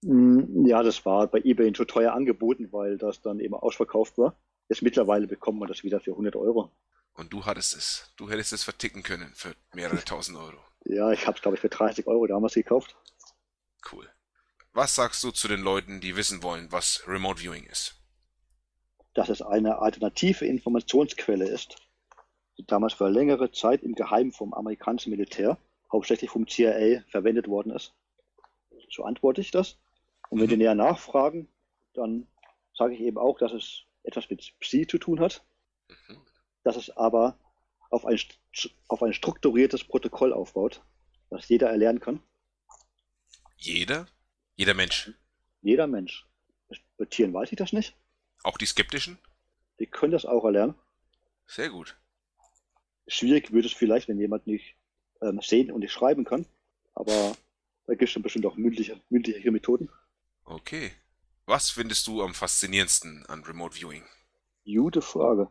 Hm, 0.04 0.66
ja, 0.66 0.82
das 0.84 1.06
war 1.06 1.28
bei 1.28 1.40
eBay 1.40 1.74
schon 1.76 1.88
teuer 1.88 2.14
angeboten, 2.14 2.72
weil 2.72 2.98
das 2.98 3.22
dann 3.22 3.40
eben 3.40 3.54
ausverkauft 3.54 4.18
war. 4.18 4.36
Jetzt 4.70 4.82
mittlerweile 4.82 5.28
bekommt 5.28 5.60
man 5.60 5.68
das 5.68 5.84
wieder 5.84 6.00
für 6.00 6.12
100 6.12 6.36
Euro. 6.36 6.72
Und 7.14 7.34
du 7.34 7.46
hattest 7.46 7.76
es. 7.76 8.14
Du 8.18 8.30
hättest 8.30 8.54
es 8.54 8.64
verticken 8.64 9.04
können 9.04 9.32
für 9.36 9.54
mehrere 9.74 10.04
tausend 10.06 10.38
Euro. 10.38 10.58
Ja, 10.86 11.12
ich 11.12 11.28
habe 11.28 11.36
es, 11.36 11.42
glaube 11.42 11.56
ich, 11.56 11.62
für 11.62 11.70
30 11.70 12.08
Euro 12.08 12.28
damals 12.28 12.54
gekauft. 12.54 12.96
Cool. 13.92 14.08
Was 14.74 14.96
sagst 14.96 15.24
du 15.24 15.32
zu 15.32 15.48
den 15.48 15.62
Leuten, 15.62 16.00
die 16.00 16.16
wissen 16.16 16.44
wollen, 16.44 16.72
was 16.72 17.04
Remote 17.08 17.42
Viewing 17.42 17.66
ist? 17.66 18.00
dass 19.14 19.30
es 19.30 19.42
eine 19.42 19.80
alternative 19.80 20.46
Informationsquelle 20.46 21.46
ist, 21.46 21.76
die 22.58 22.66
damals 22.66 22.94
für 22.94 23.10
längere 23.10 23.52
Zeit 23.52 23.84
im 23.84 23.94
Geheimen 23.94 24.32
vom 24.32 24.54
amerikanischen 24.54 25.10
Militär, 25.10 25.58
hauptsächlich 25.92 26.30
vom 26.30 26.48
CIA, 26.48 27.02
verwendet 27.10 27.48
worden 27.48 27.74
ist. 27.74 27.94
So 28.90 29.04
antworte 29.04 29.42
ich 29.42 29.52
das. 29.52 29.78
Und 30.30 30.40
wenn 30.40 30.48
die 30.48 30.58
näher 30.58 30.76
nachfragen, 30.76 31.48
dann 31.94 32.28
sage 32.74 32.94
ich 32.94 33.02
eben 33.02 33.18
auch, 33.18 33.38
dass 33.38 33.52
es 33.52 33.84
etwas 34.04 34.30
mit 34.30 34.54
Psi 34.60 34.88
zu 34.88 34.98
tun 34.98 35.20
hat, 35.20 35.44
dass 36.64 36.78
es 36.78 36.96
aber 36.96 37.38
auf 37.90 38.06
ein, 38.06 38.20
auf 38.88 39.04
ein 39.04 39.14
strukturiertes 39.14 39.84
Protokoll 39.84 40.34
aufbaut, 40.34 40.82
das 41.30 41.48
jeder 41.50 41.70
erlernen 41.70 42.00
kann. 42.00 42.22
Jeder? 43.58 44.08
Jeder 44.56 44.74
Mensch? 44.74 45.12
Jeder 45.62 45.88
Mensch. 45.88 46.26
Bei 46.98 47.06
Tieren 47.06 47.34
weiß 47.34 47.52
ich 47.52 47.58
das 47.58 47.74
nicht. 47.74 47.96
Auch 48.44 48.58
die 48.58 48.66
Skeptischen? 48.66 49.18
Die 49.80 49.88
können 49.88 50.12
das 50.12 50.26
auch 50.26 50.46
erlernen. 50.46 50.76
Sehr 51.48 51.70
gut. 51.70 51.98
Schwierig 53.08 53.52
wird 53.52 53.66
es 53.66 53.74
vielleicht, 53.74 54.08
wenn 54.08 54.20
jemand 54.20 54.46
nicht 54.48 54.76
ähm, 55.22 55.42
sehen 55.42 55.72
und 55.72 55.80
nicht 55.80 55.92
schreiben 55.92 56.26
kann. 56.26 56.46
Aber 56.94 57.36
da 57.88 57.96
gibt 57.96 58.16
es 58.16 58.22
bestimmt 58.22 58.46
auch 58.46 58.56
mündliche, 58.56 59.02
mündliche 59.10 59.52
Methoden. 59.52 59.90
Okay. 60.50 60.92
Was 61.46 61.70
findest 61.70 62.08
du 62.08 62.24
am 62.24 62.34
faszinierendsten 62.34 63.24
an 63.28 63.44
Remote 63.44 63.76
Viewing? 63.76 64.04
Gute 64.66 65.04
Frage. 65.04 65.48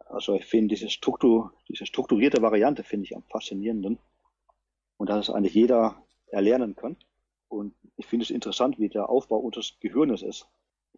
Also 0.00 0.34
ich 0.34 0.44
finde 0.44 0.74
diese, 0.74 0.90
Struktur, 0.90 1.54
diese 1.68 1.86
strukturierte 1.86 2.42
Variante 2.42 2.84
finde 2.84 3.06
ich 3.06 3.16
am 3.16 3.24
faszinierenden. 3.24 3.98
und 4.98 5.08
dass 5.08 5.28
es 5.28 5.34
eigentlich 5.34 5.54
jeder 5.54 6.06
erlernen 6.26 6.76
kann. 6.76 6.96
Und 7.48 7.74
ich 7.96 8.06
finde 8.06 8.24
es 8.24 8.30
interessant, 8.30 8.78
wie 8.78 8.90
der 8.90 9.08
Aufbau 9.08 9.38
unseres 9.38 9.78
Gehirnes 9.80 10.22
ist 10.22 10.46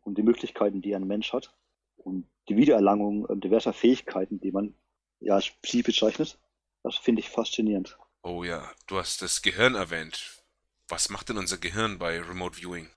und 0.02 0.18
die 0.18 0.23
Möglichkeiten, 0.23 0.82
die 0.82 0.94
ein 0.94 1.06
Mensch 1.06 1.32
hat 1.32 1.54
und 1.96 2.28
die 2.49 2.56
Wiedererlangung 2.56 3.28
äh, 3.28 3.37
diverser 3.37 3.73
Fähigkeiten, 3.73 4.40
die 4.40 4.50
man 4.50 4.75
ja 5.20 5.37
als 5.37 5.50
Psi 5.62 5.82
bezeichnet. 5.82 6.38
Das 6.82 6.96
finde 6.96 7.20
ich 7.20 7.30
faszinierend. 7.30 7.99
Oh 8.23 8.42
ja, 8.42 8.68
du 8.88 8.99
hast 8.99 9.23
das 9.23 9.42
Gehirn 9.42 9.76
erwähnt. 9.76 10.44
Was 10.88 11.08
macht 11.08 11.28
denn 11.28 11.38
unser 11.38 11.58
Gehirn 11.58 11.99
bei 11.99 12.20
Remote 12.20 12.56
Viewing? 12.56 12.90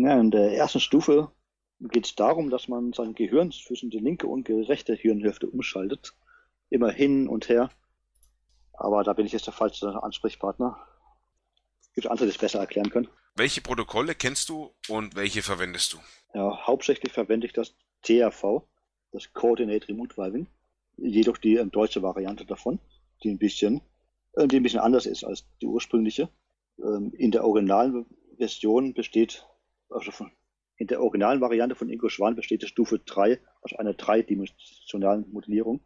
Ja, 0.00 0.16
in 0.20 0.30
der 0.30 0.52
ersten 0.52 0.78
Stufe 0.78 1.32
geht 1.80 2.06
es 2.06 2.14
darum, 2.14 2.50
dass 2.50 2.68
man 2.68 2.92
sein 2.92 3.14
Gehirn 3.14 3.50
zwischen 3.50 3.90
die 3.90 3.98
linke 3.98 4.28
und 4.28 4.46
die 4.46 4.52
rechte 4.52 4.94
Hirnhälfte 4.94 5.48
umschaltet. 5.48 6.14
Immer 6.70 6.92
hin 6.92 7.26
und 7.26 7.48
her. 7.48 7.68
Aber 8.74 9.02
da 9.02 9.12
bin 9.12 9.26
ich 9.26 9.32
jetzt 9.32 9.48
der 9.48 9.54
falsche 9.54 10.00
Ansprechpartner. 10.00 10.78
Gibt 11.94 12.04
es 12.04 12.10
andere, 12.12 12.26
die 12.26 12.30
es 12.30 12.38
besser 12.38 12.60
erklären 12.60 12.90
können. 12.90 13.08
Welche 13.34 13.60
Protokolle 13.60 14.14
kennst 14.14 14.48
du 14.50 14.70
und 14.86 15.16
welche 15.16 15.42
verwendest 15.42 15.94
du? 15.94 15.98
Ja, 16.32 16.64
hauptsächlich 16.64 17.12
verwende 17.12 17.48
ich 17.48 17.52
das 17.52 17.74
TRV, 18.02 18.62
das 19.10 19.32
Coordinate 19.32 19.88
Remote 19.88 20.16
Vibing. 20.16 20.46
Jedoch 20.96 21.38
die 21.38 21.56
ähm, 21.56 21.72
deutsche 21.72 22.02
Variante 22.02 22.44
davon, 22.46 22.78
die 23.24 23.30
ein 23.30 23.38
bisschen, 23.38 23.80
äh, 24.34 24.46
die 24.46 24.58
ein 24.58 24.62
bisschen 24.62 24.78
anders 24.78 25.06
ist 25.06 25.24
als 25.24 25.44
die 25.60 25.66
ursprüngliche. 25.66 26.28
Ähm, 26.78 27.12
in 27.18 27.32
der 27.32 27.44
originalen 27.44 28.06
Version 28.36 28.94
besteht, 28.94 29.44
also 29.90 30.10
von, 30.10 30.30
in 30.76 30.86
der 30.86 31.02
originalen 31.02 31.40
Variante 31.40 31.74
von 31.74 31.88
Ingo 31.88 32.08
Schwan 32.08 32.36
besteht 32.36 32.62
die 32.62 32.68
Stufe 32.68 32.98
3 32.98 33.40
aus 33.62 33.72
einer 33.74 33.94
dreidimensionalen 33.94 35.30
Modellierung. 35.32 35.80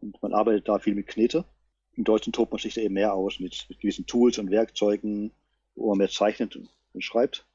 Und 0.00 0.20
man 0.22 0.34
arbeitet 0.34 0.68
da 0.68 0.78
viel 0.78 0.94
mit 0.94 1.06
Knete. 1.06 1.44
Im 1.92 2.04
Deutschen 2.04 2.32
tobt 2.32 2.52
man 2.52 2.60
sich 2.60 2.74
da 2.74 2.82
eben 2.82 2.94
mehr 2.94 3.14
aus 3.14 3.40
mit, 3.40 3.66
mit 3.68 3.80
gewissen 3.80 4.06
Tools 4.06 4.38
und 4.38 4.50
Werkzeugen, 4.50 5.32
wo 5.74 5.88
man 5.88 5.98
mehr 5.98 6.10
zeichnet 6.10 6.56
und, 6.56 6.68
schreibt. 6.98 7.46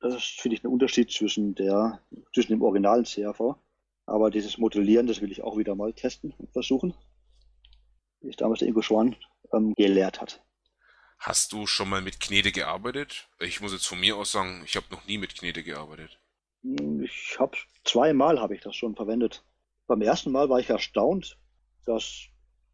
Das 0.00 0.14
ist, 0.14 0.40
finde 0.40 0.56
ich, 0.56 0.64
ein 0.64 0.68
Unterschied 0.68 1.10
zwischen 1.10 1.54
der, 1.54 2.00
zwischen 2.32 2.52
dem 2.52 2.62
originalen 2.62 3.04
CRV. 3.04 3.56
Aber 4.06 4.30
dieses 4.30 4.58
Modellieren, 4.58 5.06
das 5.06 5.20
will 5.20 5.30
ich 5.30 5.42
auch 5.42 5.56
wieder 5.56 5.74
mal 5.74 5.92
testen 5.92 6.34
und 6.36 6.50
versuchen. 6.50 6.94
Wie 8.20 8.28
es 8.28 8.36
damals 8.36 8.58
der 8.60 8.68
Ingo 8.68 8.82
Schwan 8.82 9.16
ähm, 9.52 9.74
gelehrt 9.74 10.20
hat. 10.20 10.43
Hast 11.24 11.54
du 11.54 11.66
schon 11.66 11.88
mal 11.88 12.02
mit 12.02 12.20
Knete 12.20 12.52
gearbeitet? 12.52 13.30
Ich 13.40 13.62
muss 13.62 13.72
jetzt 13.72 13.86
von 13.86 13.98
mir 13.98 14.14
aus 14.14 14.32
sagen, 14.32 14.60
ich 14.66 14.76
habe 14.76 14.84
noch 14.90 15.06
nie 15.06 15.16
mit 15.16 15.34
Knete 15.34 15.62
gearbeitet. 15.62 16.20
Hm, 16.60 17.02
ich 17.02 17.36
habe 17.38 17.56
zweimal 17.82 18.38
habe 18.38 18.54
ich 18.54 18.60
das 18.60 18.76
schon 18.76 18.94
verwendet. 18.94 19.42
Beim 19.86 20.02
ersten 20.02 20.32
Mal 20.32 20.50
war 20.50 20.60
ich 20.60 20.68
erstaunt, 20.68 21.38
dass 21.86 22.26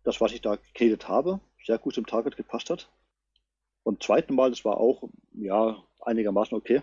das, 0.02 0.20
was 0.20 0.32
ich 0.32 0.40
da 0.40 0.56
geknetet 0.56 1.06
habe, 1.06 1.38
sehr 1.64 1.78
gut 1.78 1.94
zum 1.94 2.06
Target 2.06 2.36
gepasst 2.36 2.70
hat. 2.70 2.90
Und 3.84 4.02
zweiten 4.02 4.34
Mal, 4.34 4.50
das 4.50 4.64
war 4.64 4.78
auch 4.78 5.08
ja 5.32 5.80
einigermaßen 6.00 6.58
okay. 6.58 6.82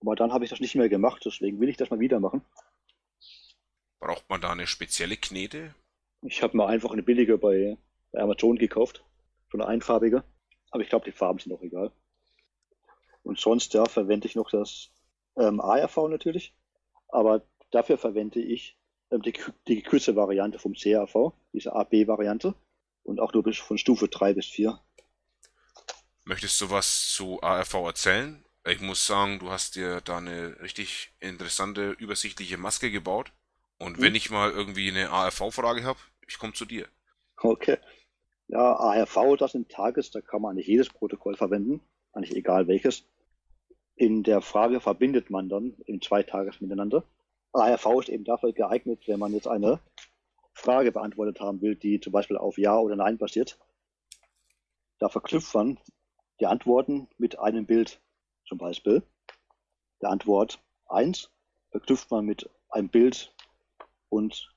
Aber 0.00 0.14
dann 0.14 0.32
habe 0.32 0.44
ich 0.44 0.50
das 0.50 0.60
nicht 0.60 0.76
mehr 0.76 0.88
gemacht, 0.88 1.22
deswegen 1.24 1.58
will 1.58 1.68
ich 1.68 1.76
das 1.76 1.90
mal 1.90 1.98
wieder 1.98 2.20
machen. 2.20 2.42
Braucht 3.98 4.30
man 4.30 4.40
da 4.40 4.52
eine 4.52 4.68
spezielle 4.68 5.16
Knete? 5.16 5.74
Ich 6.22 6.44
habe 6.44 6.56
mir 6.56 6.68
einfach 6.68 6.92
eine 6.92 7.02
billige 7.02 7.38
bei, 7.38 7.76
bei 8.12 8.20
Amazon 8.20 8.56
gekauft. 8.56 9.04
So 9.50 9.58
eine 9.58 9.66
einfarbige. 9.66 10.22
Aber 10.70 10.82
ich 10.82 10.88
glaube, 10.88 11.04
die 11.04 11.16
Farben 11.16 11.38
sind 11.38 11.52
auch 11.52 11.62
egal. 11.62 11.92
Und 13.22 13.38
sonst, 13.38 13.74
ja, 13.74 13.84
verwende 13.86 14.26
ich 14.26 14.36
noch 14.36 14.50
das 14.50 14.90
ähm, 15.36 15.60
ARV 15.60 16.08
natürlich. 16.08 16.54
Aber 17.08 17.42
dafür 17.70 17.98
verwende 17.98 18.40
ich 18.40 18.78
ähm, 19.10 19.22
die, 19.22 19.34
die 19.66 19.76
gekürzte 19.82 20.16
Variante 20.16 20.58
vom 20.58 20.74
CAV, 20.74 21.32
diese 21.52 21.72
AB-Variante. 21.74 22.54
Und 23.02 23.20
auch 23.20 23.32
nur 23.32 23.42
bis 23.42 23.56
von 23.56 23.78
Stufe 23.78 24.08
3 24.08 24.34
bis 24.34 24.46
4. 24.46 24.78
Möchtest 26.24 26.60
du 26.60 26.70
was 26.70 27.10
zu 27.12 27.42
ARV 27.42 27.74
erzählen? 27.74 28.44
Ich 28.66 28.80
muss 28.80 29.06
sagen, 29.06 29.38
du 29.38 29.50
hast 29.50 29.76
dir 29.76 30.02
da 30.02 30.18
eine 30.18 30.60
richtig 30.60 31.14
interessante, 31.20 31.92
übersichtliche 31.92 32.58
Maske 32.58 32.90
gebaut. 32.90 33.32
Und 33.78 33.96
hm. 33.96 34.02
wenn 34.02 34.14
ich 34.14 34.28
mal 34.28 34.50
irgendwie 34.50 34.90
eine 34.90 35.10
ARV-Frage 35.10 35.84
habe, 35.84 35.98
ich 36.26 36.38
komme 36.38 36.52
zu 36.52 36.66
dir. 36.66 36.86
Okay. 37.38 37.78
Ja, 38.48 38.76
ARV, 38.76 39.36
das 39.38 39.52
sind 39.52 39.68
Tages, 39.68 40.10
da 40.10 40.22
kann 40.22 40.40
man 40.40 40.52
eigentlich 40.52 40.68
jedes 40.68 40.88
Protokoll 40.88 41.36
verwenden, 41.36 41.82
eigentlich 42.12 42.34
egal 42.34 42.66
welches. 42.66 43.04
In 43.94 44.22
der 44.22 44.40
Frage 44.40 44.80
verbindet 44.80 45.28
man 45.28 45.50
dann 45.50 45.74
in 45.84 46.00
zwei 46.00 46.22
Tages 46.22 46.60
miteinander. 46.60 47.04
ARV 47.52 47.86
ist 48.00 48.08
eben 48.08 48.24
dafür 48.24 48.52
geeignet, 48.52 49.06
wenn 49.06 49.18
man 49.18 49.34
jetzt 49.34 49.48
eine 49.48 49.80
Frage 50.54 50.92
beantwortet 50.92 51.40
haben 51.40 51.60
will, 51.60 51.76
die 51.76 52.00
zum 52.00 52.12
Beispiel 52.12 52.38
auf 52.38 52.56
Ja 52.56 52.78
oder 52.78 52.96
Nein 52.96 53.18
basiert. 53.18 53.58
Da 54.98 55.10
verknüpft 55.10 55.54
man 55.54 55.78
die 56.40 56.46
Antworten 56.46 57.08
mit 57.18 57.38
einem 57.38 57.66
Bild. 57.66 58.00
Zum 58.46 58.56
Beispiel 58.56 59.02
der 60.00 60.10
Antwort 60.10 60.58
1 60.86 61.30
verknüpft 61.70 62.10
man 62.10 62.24
mit 62.24 62.48
einem 62.70 62.88
Bild 62.88 63.34
und 64.08 64.48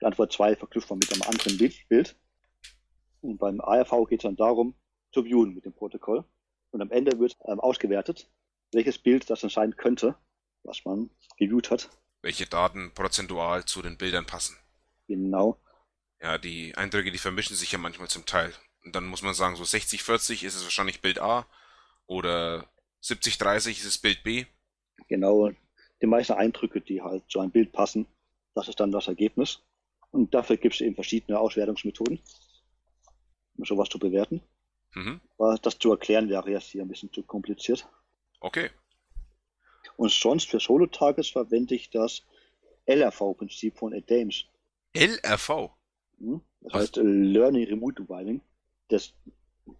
die 0.00 0.04
Antwort 0.04 0.32
2 0.32 0.54
verknüpft 0.54 0.88
man 0.88 1.00
mit 1.00 1.12
einem 1.12 1.22
anderen 1.22 1.58
Bild. 1.58 2.16
Und 3.20 3.38
beim 3.38 3.60
ARV 3.60 4.08
geht 4.08 4.20
es 4.20 4.22
dann 4.22 4.36
darum, 4.36 4.74
zu 5.12 5.24
viewen 5.24 5.54
mit 5.54 5.64
dem 5.64 5.72
Protokoll. 5.72 6.24
Und 6.70 6.80
am 6.80 6.90
Ende 6.90 7.18
wird 7.18 7.36
ähm, 7.46 7.60
ausgewertet, 7.60 8.28
welches 8.72 8.98
Bild 8.98 9.28
das 9.28 9.40
dann 9.40 9.50
sein 9.50 9.76
könnte, 9.76 10.14
was 10.62 10.84
man 10.84 11.10
geviewt 11.36 11.70
hat. 11.70 11.90
Welche 12.22 12.46
Daten 12.46 12.92
prozentual 12.94 13.64
zu 13.64 13.82
den 13.82 13.98
Bildern 13.98 14.26
passen. 14.26 14.56
Genau. 15.08 15.58
Ja, 16.20 16.38
die 16.38 16.74
Eindrücke, 16.76 17.10
die 17.10 17.18
vermischen 17.18 17.56
sich 17.56 17.72
ja 17.72 17.78
manchmal 17.78 18.08
zum 18.08 18.26
Teil. 18.26 18.52
Und 18.84 18.94
dann 18.94 19.06
muss 19.06 19.22
man 19.22 19.34
sagen, 19.34 19.56
so 19.56 19.64
60-40 19.64 20.44
ist 20.44 20.54
es 20.54 20.64
wahrscheinlich 20.64 21.00
Bild 21.00 21.18
A 21.18 21.46
oder 22.06 22.66
70-30 23.02 23.70
ist 23.70 23.84
es 23.84 23.98
Bild 23.98 24.22
B. 24.22 24.44
Genau. 25.08 25.50
Die 26.00 26.06
meisten 26.06 26.34
Eindrücke, 26.34 26.80
die 26.80 27.02
halt 27.02 27.24
zu 27.28 27.40
einem 27.40 27.50
Bild 27.50 27.72
passen, 27.72 28.06
das 28.54 28.68
ist 28.68 28.80
dann 28.80 28.92
das 28.92 29.08
Ergebnis. 29.08 29.62
Und 30.10 30.34
dafür 30.34 30.56
gibt 30.56 30.74
es 30.74 30.80
eben 30.80 30.94
verschiedene 30.94 31.38
Auswertungsmethoden 31.38 32.20
um 33.60 33.66
sowas 33.66 33.88
zu 33.88 33.98
bewerten. 33.98 34.42
Mhm. 34.94 35.20
Aber 35.38 35.56
das 35.62 35.78
zu 35.78 35.90
erklären 35.90 36.28
wäre 36.28 36.50
jetzt 36.50 36.68
hier 36.68 36.82
ein 36.82 36.88
bisschen 36.88 37.12
zu 37.12 37.22
kompliziert. 37.22 37.86
Okay. 38.40 38.70
Und 39.96 40.10
sonst 40.10 40.48
für 40.48 40.60
Solo-Tages 40.60 41.28
verwende 41.28 41.74
ich 41.74 41.90
das 41.90 42.22
LRV-Prinzip 42.86 43.78
von 43.78 43.94
Adames. 43.94 44.46
LRV? 44.94 45.70
Hm? 46.18 46.40
Das 46.60 46.72
Was? 46.72 46.82
heißt 46.82 46.98
äh, 46.98 47.02
Learning 47.02 47.66
Remote 47.66 48.02
Dividing. 48.02 48.40
Das 48.88 49.14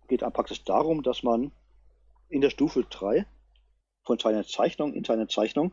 geht 0.08 0.20
praktisch 0.20 0.62
darum, 0.64 1.02
dass 1.02 1.22
man 1.22 1.52
in 2.28 2.40
der 2.40 2.50
Stufe 2.50 2.84
3 2.84 3.26
von 4.04 4.18
seiner 4.18 4.46
Zeichnung 4.46 4.94
in 4.94 5.04
seiner 5.04 5.28
Zeichnung 5.28 5.72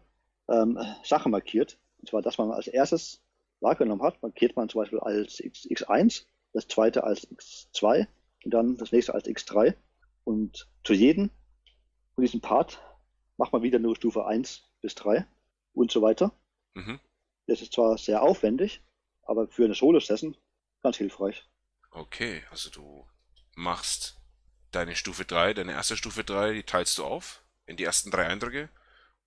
ähm, 0.50 0.80
Sachen 1.04 1.32
markiert. 1.32 1.78
Und 2.00 2.10
zwar, 2.10 2.22
dass 2.22 2.38
man 2.38 2.52
als 2.52 2.68
erstes 2.68 3.22
wahrgenommen 3.60 4.02
hat, 4.02 4.22
markiert 4.22 4.56
man 4.56 4.70
zum 4.70 4.82
Beispiel 4.82 5.00
als 5.00 5.40
X, 5.40 5.66
X1 5.66 6.26
das 6.54 6.68
zweite 6.68 7.04
als 7.04 7.27
x2 7.30 8.08
und 8.44 8.54
dann 8.54 8.77
das 8.77 8.92
nächste 8.92 9.13
als 9.13 9.25
x3. 9.25 9.75
Und 10.24 10.68
zu 10.84 10.94
jedem 10.94 11.30
von 12.16 12.24
diesem 12.24 12.42
Part 12.42 12.82
macht 13.38 13.54
man 13.54 13.62
wieder 13.62 13.80
nur 13.80 13.96
Stufe 13.96 14.25
1 14.25 14.63
bis 14.82 14.96
3 14.96 15.25
und 15.74 15.92
so 15.92 16.01
weiter. 16.01 16.32
Mhm. 16.74 17.00
Das 17.46 17.62
ist 17.62 17.74
zwar 17.74 17.98
sehr 17.98 18.22
aufwendig, 18.22 18.82
aber 19.24 19.48
für 19.48 19.66
eine 19.66 19.75
Solo-Session 19.75 20.36
ganz 20.84 20.98
hilfreich. 20.98 21.48
Okay, 21.92 22.44
also 22.51 22.70
du 22.70 23.08
machst 23.56 24.18
deine 24.72 24.96
Stufe 24.96 25.25
3, 25.25 25.54
deine 25.54 25.72
erste 25.74 25.98
Stufe 25.98 26.24
3, 26.24 26.54
die 26.54 26.63
teilst 26.63 26.98
du 26.98 27.06
auf 27.06 27.44
in 27.66 27.77
die 27.77 27.84
ersten 27.84 28.12
drei 28.12 28.27
Eindrücke. 28.27 28.70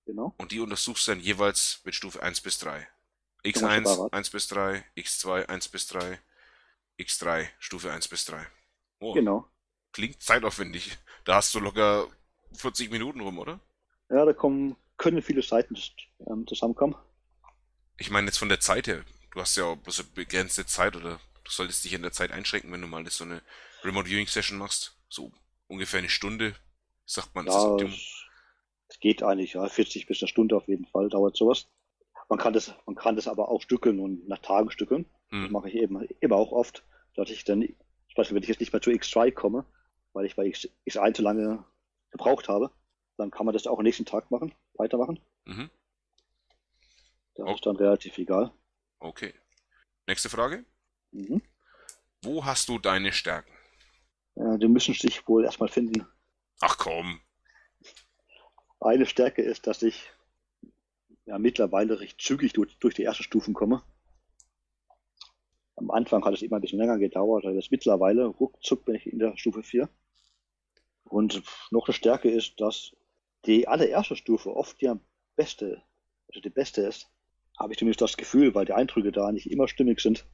Genau. 0.05 0.33
Und 0.37 0.51
die 0.51 0.59
untersuchst 0.59 1.07
du 1.07 1.11
dann 1.11 1.19
jeweils 1.19 1.81
mit 1.83 1.95
Stufe 1.95 2.21
1 2.21 2.41
bis 2.41 2.59
3. 2.59 2.87
X1, 3.43 4.11
1 4.11 4.29
bis 4.29 4.47
3, 4.47 4.83
X2, 4.95 5.45
1 5.45 5.69
bis 5.69 5.87
3, 5.87 6.19
X3, 7.01 7.47
Stufe 7.59 7.91
1 7.91 8.07
bis 8.07 8.25
3. 8.25 8.45
Oh, 8.99 9.13
genau. 9.13 9.47
Klingt 9.91 10.21
zeitaufwendig. 10.21 10.97
Da 11.25 11.35
hast 11.35 11.53
du 11.53 11.59
locker 11.59 12.07
40 12.53 12.91
Minuten 12.91 13.21
rum, 13.21 13.39
oder? 13.39 13.59
Ja, 14.09 14.25
da 14.25 14.33
kommen, 14.33 14.75
können 14.97 15.21
viele 15.21 15.41
Seiten 15.41 15.75
ähm, 16.27 16.45
zusammenkommen. 16.47 16.95
Ich 17.97 18.09
meine 18.09 18.27
jetzt 18.27 18.37
von 18.37 18.49
der 18.49 18.59
Zeit 18.59 18.87
her. 18.87 19.03
Du 19.31 19.39
hast 19.39 19.55
ja 19.55 19.65
auch 19.65 19.75
bloß 19.75 19.99
eine 19.99 20.09
begrenzte 20.09 20.65
Zeit 20.65 20.95
oder 20.95 21.19
du 21.43 21.51
solltest 21.51 21.83
dich 21.85 21.93
in 21.93 22.01
der 22.01 22.11
Zeit 22.11 22.31
einschränken, 22.31 22.71
wenn 22.71 22.81
du 22.81 22.87
mal 22.87 23.05
so 23.09 23.23
eine 23.23 23.41
Remote 23.83 24.09
Viewing 24.09 24.27
Session 24.27 24.57
machst. 24.57 24.97
So 25.09 25.31
ungefähr 25.67 25.99
eine 25.99 26.09
Stunde, 26.09 26.55
sagt 27.05 27.33
man. 27.35 27.47
Ja, 27.47 27.77
es 28.87 28.99
geht 28.99 29.23
eigentlich, 29.23 29.53
ja, 29.53 29.67
40 29.67 30.05
bis 30.05 30.21
eine 30.21 30.27
Stunde 30.27 30.55
auf 30.55 30.67
jeden 30.67 30.85
Fall 30.85 31.09
dauert 31.09 31.37
sowas. 31.37 31.67
Man 32.27 32.39
kann 32.39 32.53
das, 32.53 32.73
man 32.85 32.95
kann 32.95 33.15
das 33.15 33.27
aber 33.27 33.49
auch 33.49 33.61
stückeln 33.61 33.99
und 33.99 34.27
nach 34.27 34.39
Tagen 34.39 34.71
stückeln. 34.71 35.05
Hm. 35.31 35.43
Das 35.43 35.51
mache 35.51 35.69
ich 35.69 35.75
eben, 35.75 36.07
eben 36.21 36.33
auch 36.33 36.51
oft, 36.51 36.83
dass 37.15 37.29
ich 37.29 37.43
dann, 37.43 37.61
zum 37.61 38.15
Beispiel, 38.15 38.35
wenn 38.35 38.43
ich 38.43 38.49
jetzt 38.49 38.59
nicht 38.59 38.73
mehr 38.73 38.81
zu 38.81 38.91
X2 38.91 39.31
komme, 39.31 39.65
weil 40.13 40.25
ich 40.25 40.35
bei 40.35 40.45
X, 40.45 40.69
X1 40.87 41.15
zu 41.15 41.21
lange 41.21 41.63
gebraucht 42.11 42.49
habe, 42.49 42.71
dann 43.17 43.31
kann 43.31 43.45
man 43.45 43.53
das 43.53 43.67
auch 43.67 43.77
am 43.77 43.83
nächsten 43.83 44.05
Tag 44.05 44.31
machen, 44.31 44.53
weitermachen. 44.73 45.19
Mhm. 45.45 45.69
Das 47.35 47.47
oh. 47.47 47.53
ist 47.53 47.65
dann 47.65 47.77
relativ 47.77 48.17
egal. 48.17 48.51
Okay. 48.99 49.33
Nächste 50.07 50.29
Frage. 50.29 50.65
Mhm. 51.11 51.41
Wo 52.23 52.45
hast 52.45 52.69
du 52.69 52.77
deine 52.77 53.13
Stärken? 53.13 53.51
Äh, 54.35 54.57
die 54.59 54.67
müssen 54.67 54.93
sich 54.93 55.27
wohl 55.27 55.45
erstmal 55.45 55.69
finden. 55.69 56.05
Ach 56.59 56.77
komm. 56.77 57.21
Eine 58.79 59.05
Stärke 59.05 59.41
ist, 59.41 59.67
dass 59.67 59.81
ich 59.81 60.11
ja, 61.25 61.37
mittlerweile 61.37 61.99
recht 61.99 62.19
zügig 62.19 62.53
durch, 62.53 62.77
durch 62.79 62.95
die 62.95 63.03
ersten 63.03 63.23
Stufen 63.23 63.53
komme. 63.53 63.83
Am 65.81 65.89
Anfang 65.89 66.23
hat 66.23 66.35
es 66.35 66.43
immer 66.43 66.57
ein 66.57 66.61
bisschen 66.61 66.77
länger 66.77 66.99
gedauert, 66.99 67.43
aber 67.43 67.55
jetzt 67.55 67.71
mittlerweile 67.71 68.25
ruckzuck 68.27 68.85
bin 68.85 68.95
ich 68.95 69.07
in 69.07 69.17
der 69.17 69.35
Stufe 69.35 69.63
4. 69.63 69.89
Und 71.05 71.41
noch 71.71 71.87
eine 71.87 71.93
Stärke 71.93 72.29
ist, 72.29 72.61
dass 72.61 72.95
die 73.45 73.67
allererste 73.67 74.15
Stufe 74.15 74.55
oft 74.55 74.79
die 74.79 74.93
beste, 75.35 75.81
also 76.27 76.39
die 76.39 76.51
beste 76.51 76.83
ist. 76.83 77.09
Habe 77.57 77.73
ich 77.73 77.79
zumindest 77.79 78.01
das 78.01 78.15
Gefühl, 78.15 78.53
weil 78.53 78.65
die 78.65 78.73
Eindrücke 78.73 79.11
da 79.11 79.31
nicht 79.31 79.49
immer 79.49 79.67
stimmig 79.67 80.01
sind. 80.01 80.25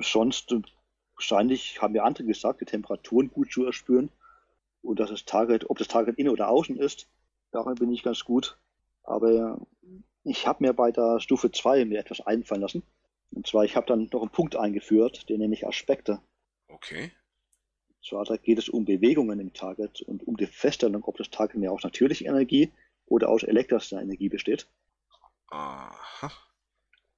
Sonst 0.00 0.54
wahrscheinlich 1.14 1.82
haben 1.82 1.92
mir 1.92 2.04
andere 2.04 2.24
gesagt, 2.24 2.60
die 2.60 2.66
Temperaturen 2.66 3.32
gut 3.32 3.52
zu 3.52 3.64
erspüren 3.64 4.10
und 4.80 5.00
dass 5.00 5.10
das 5.10 5.24
Target, 5.24 5.68
ob 5.68 5.78
das 5.78 5.88
Target 5.88 6.18
innen 6.18 6.30
oder 6.30 6.48
außen 6.48 6.76
ist, 6.76 7.08
daran 7.50 7.74
bin 7.74 7.92
ich 7.92 8.04
ganz 8.04 8.24
gut. 8.24 8.58
Aber 9.02 9.60
ich 10.22 10.46
habe 10.46 10.64
mir 10.64 10.72
bei 10.72 10.92
der 10.92 11.18
Stufe 11.18 11.50
2 11.50 11.84
mir 11.84 11.98
etwas 11.98 12.20
einfallen 12.20 12.60
lassen. 12.60 12.82
Und 13.30 13.46
zwar, 13.46 13.64
ich 13.64 13.76
habe 13.76 13.86
dann 13.86 14.08
noch 14.12 14.22
einen 14.22 14.30
Punkt 14.30 14.56
eingeführt, 14.56 15.28
den 15.28 15.40
nenne 15.40 15.54
ich 15.54 15.66
Aspekte. 15.66 16.20
Okay. 16.68 17.12
Und 17.88 18.04
zwar, 18.04 18.24
da 18.24 18.36
geht 18.36 18.58
es 18.58 18.68
um 18.68 18.84
Bewegungen 18.84 19.40
im 19.40 19.52
Target 19.52 20.02
und 20.02 20.26
um 20.26 20.36
die 20.36 20.46
Feststellung, 20.46 21.04
ob 21.04 21.16
das 21.16 21.30
Target 21.30 21.56
mehr 21.56 21.72
aus 21.72 21.84
natürlicher 21.84 22.26
Energie 22.26 22.72
oder 23.06 23.28
aus 23.28 23.42
elektrischer 23.42 24.00
Energie 24.00 24.28
besteht. 24.28 24.68
Aha. 25.48 26.30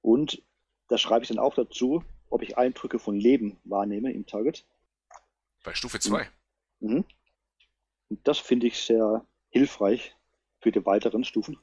Und 0.01 0.43
da 0.89 0.97
schreibe 0.97 1.23
ich 1.23 1.29
dann 1.29 1.39
auch 1.39 1.55
dazu, 1.55 2.03
ob 2.29 2.41
ich 2.41 2.57
Eindrücke 2.57 2.99
von 2.99 3.15
Leben 3.15 3.59
wahrnehme 3.63 4.11
im 4.11 4.25
Target. 4.25 4.65
Bei 5.63 5.73
Stufe 5.73 5.99
2. 5.99 6.29
Mhm. 6.79 7.05
Und 8.09 8.27
das 8.27 8.39
finde 8.39 8.67
ich 8.67 8.77
sehr 8.77 9.25
hilfreich 9.49 10.15
für 10.59 10.71
die 10.71 10.85
weiteren 10.85 11.23
Stufen. 11.23 11.59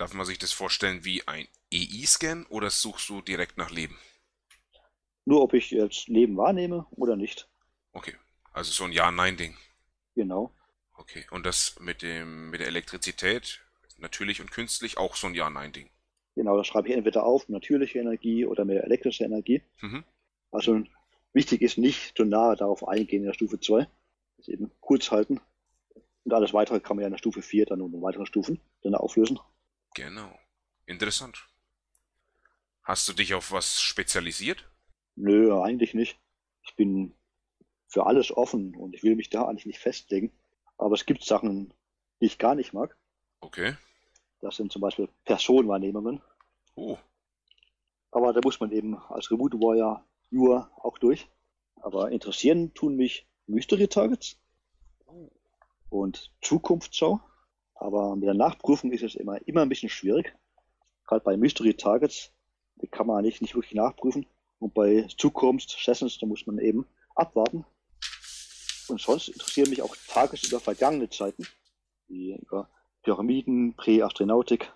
Darf 0.00 0.14
man 0.14 0.24
sich 0.24 0.38
das 0.38 0.52
vorstellen 0.52 1.04
wie 1.04 1.28
ein 1.28 1.46
EI-Scan 1.70 2.46
oder 2.48 2.70
suchst 2.70 3.10
du 3.10 3.20
direkt 3.20 3.58
nach 3.58 3.70
Leben? 3.70 3.98
Nur 5.26 5.42
ob 5.42 5.52
ich 5.52 5.70
jetzt 5.72 6.08
Leben 6.08 6.38
wahrnehme 6.38 6.86
oder 6.92 7.16
nicht. 7.16 7.50
Okay, 7.92 8.14
also 8.54 8.72
so 8.72 8.84
ein 8.84 8.92
Ja-Nein-Ding. 8.92 9.58
Genau. 10.14 10.54
Okay, 10.94 11.26
und 11.32 11.44
das 11.44 11.78
mit 11.80 12.00
dem 12.00 12.48
mit 12.48 12.60
der 12.60 12.68
Elektrizität, 12.68 13.60
natürlich 13.98 14.40
und 14.40 14.50
künstlich, 14.50 14.96
auch 14.96 15.16
so 15.16 15.26
ein 15.26 15.34
Ja-Nein-Ding. 15.34 15.90
Genau, 16.34 16.56
das 16.56 16.66
schreibe 16.66 16.88
ich 16.88 16.94
entweder 16.94 17.26
auf, 17.26 17.50
natürliche 17.50 17.98
Energie 17.98 18.46
oder 18.46 18.64
mehr 18.64 18.82
elektrische 18.84 19.24
Energie. 19.24 19.60
Mhm. 19.82 20.02
Also 20.50 20.82
wichtig 21.34 21.60
ist 21.60 21.76
nicht 21.76 22.16
zu 22.16 22.24
nahe 22.24 22.56
darauf 22.56 22.88
eingehen 22.88 23.20
in 23.20 23.26
der 23.26 23.34
Stufe 23.34 23.60
2. 23.60 23.86
Das 24.38 24.48
eben 24.48 24.70
kurz 24.80 25.10
halten. 25.10 25.42
Und 26.24 26.32
alles 26.32 26.54
weitere 26.54 26.80
kann 26.80 26.96
man 26.96 27.02
ja 27.02 27.08
in 27.08 27.12
der 27.12 27.18
Stufe 27.18 27.42
4 27.42 27.66
dann 27.66 27.82
und 27.82 27.92
in 27.92 28.00
weiteren 28.00 28.24
Stufen 28.24 28.62
dann 28.80 28.94
auflösen. 28.94 29.38
Genau. 29.94 30.38
Interessant. 30.86 31.46
Hast 32.82 33.08
du 33.08 33.12
dich 33.12 33.34
auf 33.34 33.52
was 33.52 33.80
spezialisiert? 33.80 34.68
Nö, 35.16 35.60
eigentlich 35.62 35.94
nicht. 35.94 36.18
Ich 36.62 36.74
bin 36.76 37.14
für 37.88 38.06
alles 38.06 38.30
offen 38.32 38.74
und 38.76 38.94
ich 38.94 39.02
will 39.02 39.16
mich 39.16 39.30
da 39.30 39.46
eigentlich 39.46 39.66
nicht 39.66 39.78
festlegen. 39.78 40.32
Aber 40.78 40.94
es 40.94 41.06
gibt 41.06 41.24
Sachen, 41.24 41.74
die 42.20 42.26
ich 42.26 42.38
gar 42.38 42.54
nicht 42.54 42.72
mag. 42.72 42.96
Okay. 43.40 43.76
Das 44.40 44.56
sind 44.56 44.72
zum 44.72 44.80
Beispiel 44.80 45.08
Personenwahrnehmungen. 45.24 46.22
Oh, 46.74 46.96
Aber 48.10 48.32
da 48.32 48.40
muss 48.42 48.60
man 48.60 48.72
eben 48.72 48.96
als 48.96 49.30
Remote 49.30 49.58
Warrior 49.58 50.06
nur 50.30 50.70
auch 50.76 50.98
durch. 50.98 51.28
Aber 51.76 52.10
interessieren 52.10 52.72
tun 52.74 52.96
mich 52.96 53.26
Mystery 53.46 53.88
Targets 53.88 54.38
und 55.90 56.32
Zukunftsschau. 56.40 57.20
Aber 57.80 58.14
mit 58.14 58.26
der 58.26 58.34
Nachprüfung 58.34 58.92
ist 58.92 59.02
es 59.02 59.14
immer, 59.14 59.38
immer 59.48 59.62
ein 59.62 59.68
bisschen 59.70 59.88
schwierig. 59.88 60.34
Gerade 61.06 61.24
bei 61.24 61.36
Mystery 61.36 61.74
Targets, 61.74 62.30
die 62.76 62.86
kann 62.86 63.06
man 63.06 63.18
eigentlich 63.18 63.40
nicht 63.40 63.54
wirklich 63.54 63.74
nachprüfen. 63.74 64.26
Und 64.58 64.74
bei 64.74 65.08
Zukunfts-Sessions, 65.16 66.18
da 66.18 66.26
muss 66.26 66.46
man 66.46 66.58
eben 66.58 66.86
abwarten. 67.14 67.64
Und 68.88 69.00
sonst 69.00 69.28
interessieren 69.28 69.70
mich 69.70 69.80
auch 69.80 69.96
Targets 70.08 70.46
über 70.46 70.60
vergangene 70.60 71.08
Zeiten, 71.08 71.46
wie 72.08 72.34
über 72.34 72.68
Pyramiden, 73.02 73.74
Präastronautik. 73.74 74.70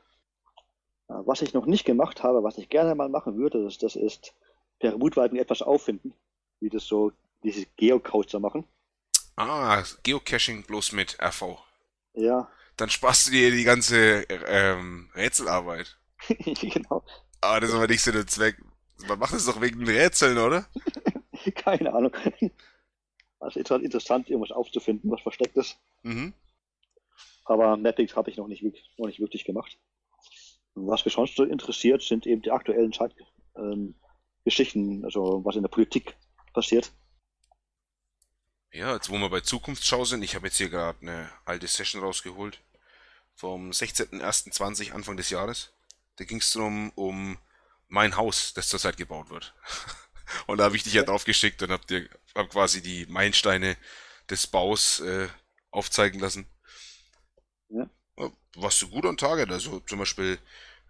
Was 1.06 1.42
ich 1.42 1.52
noch 1.52 1.66
nicht 1.66 1.84
gemacht 1.84 2.22
habe, 2.22 2.42
was 2.42 2.56
ich 2.56 2.70
gerne 2.70 2.94
mal 2.94 3.10
machen 3.10 3.36
würde, 3.36 3.62
das, 3.62 3.76
das 3.76 3.96
ist 3.96 4.34
per 4.78 4.94
Remote-Walken 4.94 5.38
etwas 5.38 5.60
auffinden, 5.60 6.14
wie 6.60 6.70
das 6.70 6.86
so 6.86 7.12
diese 7.42 7.66
Geocoacher 7.76 8.40
machen. 8.40 8.64
Ah, 9.36 9.82
Geocaching 10.02 10.64
bloß 10.64 10.92
mit 10.92 11.18
RV. 11.20 11.58
Ja, 12.14 12.48
Dann 12.76 12.90
sparst 12.90 13.26
du 13.26 13.30
dir 13.30 13.50
die 13.50 13.64
ganze 13.64 14.22
ähm, 14.28 15.10
Rätselarbeit. 15.14 15.96
genau. 16.28 17.04
Ah, 17.40 17.60
das 17.60 17.70
ist 17.70 17.76
aber 17.76 17.86
nicht 17.86 18.02
so 18.02 18.10
der 18.12 18.26
Zweck. 18.26 18.56
Man 19.06 19.18
macht 19.18 19.34
das 19.34 19.46
doch 19.46 19.60
wegen 19.60 19.80
den 19.80 19.88
Rätseln, 19.94 20.38
oder? 20.38 20.66
Keine 21.56 21.92
Ahnung. 21.92 22.12
Also 23.38 23.60
ist 23.60 23.70
halt 23.70 23.82
interessant, 23.82 24.30
irgendwas 24.30 24.56
aufzufinden, 24.56 25.10
was 25.10 25.20
versteckt 25.20 25.56
ist. 25.56 25.78
Mhm. 26.02 26.32
Aber 27.44 27.76
Mappings 27.76 28.16
habe 28.16 28.30
ich 28.30 28.36
noch 28.38 28.48
nicht, 28.48 28.62
wirklich- 28.62 28.90
noch 28.96 29.06
nicht 29.06 29.20
wirklich 29.20 29.44
gemacht. 29.44 29.78
Was 30.74 31.04
mich 31.04 31.14
sonst 31.14 31.36
so 31.36 31.44
interessiert, 31.44 32.02
sind 32.02 32.26
eben 32.26 32.42
die 32.42 32.50
aktuellen 32.50 32.92
Zeitgeschichten, 32.92 33.42
ähm, 33.56 33.94
Geschichten, 34.44 35.04
also 35.04 35.44
was 35.44 35.56
in 35.56 35.62
der 35.62 35.68
Politik 35.68 36.16
passiert. 36.52 36.92
Ja, 38.74 38.92
jetzt 38.92 39.08
wo 39.08 39.16
wir 39.18 39.30
bei 39.30 39.40
Zukunftsschau 39.40 40.04
sind, 40.04 40.24
ich 40.24 40.34
habe 40.34 40.48
jetzt 40.48 40.56
hier 40.56 40.68
gerade 40.68 40.98
eine 41.00 41.30
alte 41.44 41.68
Session 41.68 42.02
rausgeholt. 42.02 42.58
Vom 43.36 43.70
16.01.20, 43.70 44.90
Anfang 44.90 45.16
des 45.16 45.30
Jahres. 45.30 45.70
Da 46.16 46.24
ging 46.24 46.38
es 46.38 46.52
darum, 46.52 46.90
um 46.96 47.38
mein 47.86 48.16
Haus, 48.16 48.52
das 48.52 48.68
zurzeit 48.68 48.96
gebaut 48.96 49.30
wird. 49.30 49.54
Und 50.48 50.58
da 50.58 50.64
habe 50.64 50.74
ich 50.74 50.82
dich 50.82 50.94
ja 50.94 51.04
drauf 51.04 51.24
geschickt 51.24 51.62
und 51.62 51.70
hab 51.70 51.86
dir 51.86 52.08
hab 52.34 52.48
quasi 52.50 52.82
die 52.82 53.06
Meilensteine 53.06 53.76
des 54.28 54.46
Baus 54.46 55.00
äh, 55.00 55.28
aufzeigen 55.70 56.18
lassen. 56.18 56.46
Ja. 57.68 57.88
Ja, 58.18 58.30
Warst 58.56 58.80
du 58.82 58.88
gut 58.88 59.04
an 59.04 59.18
Target? 59.18 59.52
Also 59.52 59.80
zum 59.80 59.98
Beispiel 59.98 60.38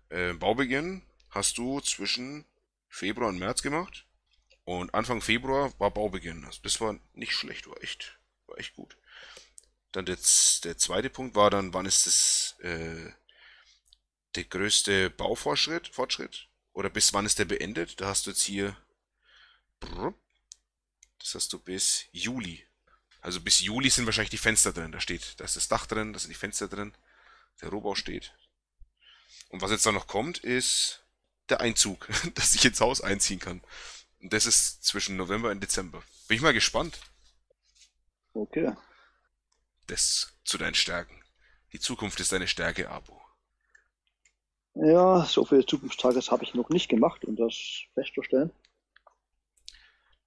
äh, 0.09 0.33
Baubeginn 0.35 1.03
hast 1.31 1.59
du 1.59 1.81
zwischen 1.81 2.45
Februar 2.89 3.29
und 3.29 3.39
März 3.39 3.61
gemacht. 3.61 4.07
Und 4.65 4.95
Anfang 4.95 5.21
Februar 5.21 5.73
war 5.79 5.91
Baubeginn. 5.91 6.45
Also 6.45 6.61
das 6.63 6.81
war 6.81 6.99
nicht 7.13 7.33
schlecht, 7.33 7.69
war 7.69 7.83
echt, 7.83 8.19
war 8.47 8.59
echt 8.59 8.75
gut. 8.75 8.97
Dann 9.93 10.07
der, 10.07 10.19
der 10.65 10.79
zweite 10.79 11.11
Punkt 11.11 11.37
war 11.37 11.51
dann, 11.51 11.75
wann 11.75 11.87
ist 11.87 12.07
das 12.07 12.57
äh, 12.61 13.13
der 14.35 14.45
größte 14.45 15.11
Baufortschritt, 15.11 15.89
Fortschritt? 15.89 16.49
Oder 16.73 16.91
bis 16.91 17.13
wann 17.13 17.27
ist 17.27 17.39
der 17.39 17.45
beendet? 17.45 18.01
Da 18.01 18.09
hast 18.09 18.27
du 18.27 18.31
jetzt 18.31 18.43
hier, 18.43 18.77
das 21.19 21.35
hast 21.35 21.53
du 21.53 21.59
bis 21.59 22.07
Juli. 22.11 22.67
Also 23.21 23.41
bis 23.41 23.61
Juli 23.61 23.91
sind 23.91 24.07
wahrscheinlich 24.07 24.31
die 24.31 24.39
Fenster 24.39 24.73
drin. 24.73 24.93
Da 24.93 25.01
steht, 25.01 25.39
da 25.39 25.45
ist 25.45 25.57
das 25.57 25.69
Dach 25.69 25.87
drin, 25.87 26.13
da 26.13 26.19
sind 26.19 26.31
die 26.31 26.35
Fenster 26.35 26.69
drin, 26.69 26.95
der 27.61 27.69
Rohbau 27.69 27.95
steht. 27.95 28.35
Und 29.49 29.63
was 29.63 29.71
jetzt 29.71 29.87
da 29.87 29.93
noch 29.93 30.09
kommt, 30.09 30.39
ist 30.39 31.05
der 31.49 31.61
Einzug, 31.61 32.09
dass 32.35 32.55
ich 32.55 32.65
ins 32.65 32.81
Haus 32.81 33.01
einziehen 33.01 33.39
kann. 33.39 33.63
Und 34.25 34.33
das 34.33 34.47
ist 34.47 34.83
zwischen 34.83 35.19
November 35.19 35.51
und 35.51 35.61
Dezember. 35.61 36.03
Bin 36.29 36.37
ich 36.39 36.43
mal 36.43 36.55
gespannt. 36.55 36.99
Okay. 38.33 38.73
Das 39.87 40.33
zu 40.45 40.57
deinen 40.57 40.75
Stärken. 40.75 41.23
Die 41.75 41.79
Zukunft 41.79 42.19
ist 42.21 42.33
deine 42.33 42.49
Stärke, 42.49 42.89
Abo. 42.89 43.21
Ja, 44.77 45.27
so 45.27 45.45
viele 45.45 45.67
Zukunftstages 45.67 46.31
habe 46.31 46.43
ich 46.43 46.55
noch 46.55 46.71
nicht 46.71 46.89
gemacht, 46.89 47.27
um 47.27 47.37
das 47.37 47.83
festzustellen. 47.93 48.51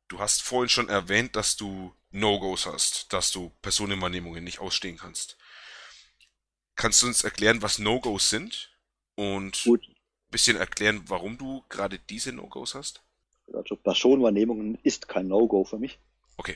Du 0.10 0.20
hast 0.20 0.44
vorhin 0.44 0.70
schon 0.70 0.90
erwähnt, 0.90 1.36
dass 1.36 1.56
du 1.56 1.92
No-Gos 2.12 2.68
hast, 2.68 3.12
dass 3.12 3.32
du 3.32 3.50
Personenwahrnehmungen 3.64 4.44
nicht 4.44 4.60
ausstehen 4.60 4.98
kannst. 4.98 5.38
Kannst 6.76 7.02
du 7.02 7.08
uns 7.08 7.24
erklären, 7.24 7.64
was 7.64 7.80
No-Gos 7.80 8.30
sind? 8.30 8.78
Und 9.16 9.64
Gut. 9.64 9.82
ein 9.88 9.96
bisschen 10.30 10.56
erklären, 10.56 11.02
warum 11.08 11.40
du 11.40 11.66
gerade 11.68 11.98
diese 11.98 12.32
No-Gos 12.32 12.76
hast? 12.76 13.02
Also 13.54 13.76
Personenwahrnehmungen 13.76 14.78
ist 14.84 15.08
kein 15.08 15.28
No-Go 15.28 15.64
für 15.64 15.80
mich. 15.80 16.00
Okay. 16.38 16.56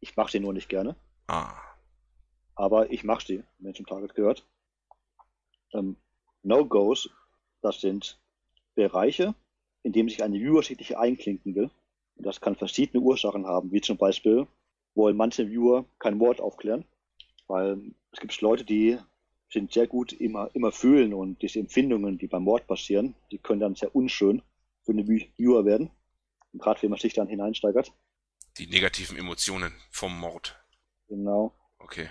Ich 0.00 0.16
mache 0.16 0.30
sie 0.32 0.40
nur 0.40 0.52
nicht 0.52 0.68
gerne. 0.68 0.96
Ah. 1.28 1.54
aber 2.56 2.90
ich 2.90 3.04
mache 3.04 3.24
sie, 3.24 3.44
wenn 3.58 3.70
es 3.70 3.76
zum 3.76 3.86
Target 3.86 4.14
gehört. 4.14 4.46
Ähm, 5.72 5.96
No-Gos, 6.42 7.08
das 7.62 7.80
sind 7.80 8.20
Bereiche, 8.74 9.34
in 9.82 9.92
denen 9.92 10.08
sich 10.08 10.22
eine 10.22 10.38
Viewer 10.38 10.62
sich 10.62 10.78
nicht 10.78 10.96
einklinken 10.96 11.54
will. 11.54 11.70
Und 12.16 12.26
das 12.26 12.40
kann 12.40 12.56
verschiedene 12.56 13.02
Ursachen 13.02 13.46
haben, 13.46 13.72
wie 13.72 13.80
zum 13.80 13.96
Beispiel 13.96 14.46
wollen 14.94 15.16
manche 15.16 15.48
Viewer 15.48 15.84
kein 15.98 16.18
Wort 16.18 16.40
aufklären, 16.40 16.84
weil 17.46 17.80
es 18.12 18.20
gibt 18.20 18.38
Leute, 18.40 18.64
die 18.64 18.98
sind 19.48 19.72
sehr 19.72 19.86
gut 19.86 20.12
immer, 20.12 20.50
immer 20.54 20.72
fühlen 20.72 21.14
und 21.14 21.40
diese 21.42 21.60
Empfindungen, 21.60 22.18
die 22.18 22.26
beim 22.26 22.42
Mord 22.42 22.66
passieren, 22.66 23.14
die 23.30 23.38
können 23.38 23.60
dann 23.60 23.74
sehr 23.74 23.94
unschön 23.94 24.42
für 24.82 24.92
eine 24.92 25.06
Viewer 25.06 25.64
werden. 25.64 25.90
Und 26.52 26.60
gerade 26.62 26.82
wenn 26.82 26.90
man 26.90 26.98
sich 26.98 27.14
dann 27.14 27.28
hineinsteigert. 27.28 27.92
Die 28.58 28.66
negativen 28.66 29.16
Emotionen 29.16 29.72
vom 29.90 30.18
Mord. 30.18 30.56
Genau. 31.08 31.54
Okay. 31.78 32.08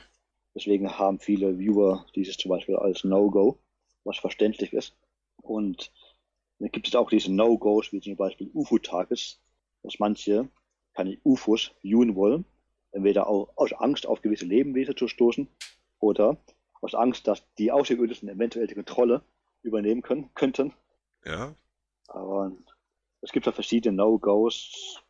Deswegen 0.55 0.97
haben 0.97 1.19
viele 1.19 1.59
Viewer 1.59 2.05
dieses 2.15 2.37
zum 2.37 2.49
Beispiel 2.49 2.75
als 2.75 3.03
No-Go, 3.03 3.59
was 4.03 4.17
verständlich 4.17 4.73
ist. 4.73 4.95
Und 5.37 5.91
dann 6.59 6.71
gibt 6.71 6.87
es 6.87 6.95
auch 6.95 7.09
diese 7.09 7.33
No-Gos, 7.33 7.91
wie 7.91 8.01
zum 8.01 8.15
Beispiel 8.15 8.49
UFO-Tages, 8.53 9.39
dass 9.83 9.99
manche 9.99 10.49
keine 10.93 11.17
UFOs 11.23 11.71
viewen 11.81 12.15
wollen, 12.15 12.45
entweder 12.91 13.27
aus 13.27 13.73
Angst 13.73 14.05
auf 14.05 14.21
gewisse 14.21 14.45
Lebewesen 14.45 14.97
zu 14.97 15.07
stoßen 15.07 15.47
oder 15.99 16.37
aus 16.81 16.95
Angst, 16.95 17.27
dass 17.27 17.43
die 17.57 17.71
Außerirdischen 17.71 18.27
eventuell 18.29 18.67
die 18.67 18.75
Kontrolle 18.75 19.23
übernehmen 19.61 20.01
können, 20.01 20.33
könnten. 20.33 20.73
Ja. 21.25 21.55
Aber 22.07 22.51
es 23.21 23.31
gibt 23.31 23.45
ja 23.45 23.51
verschiedene 23.51 23.95
No-Gos. 23.95 25.01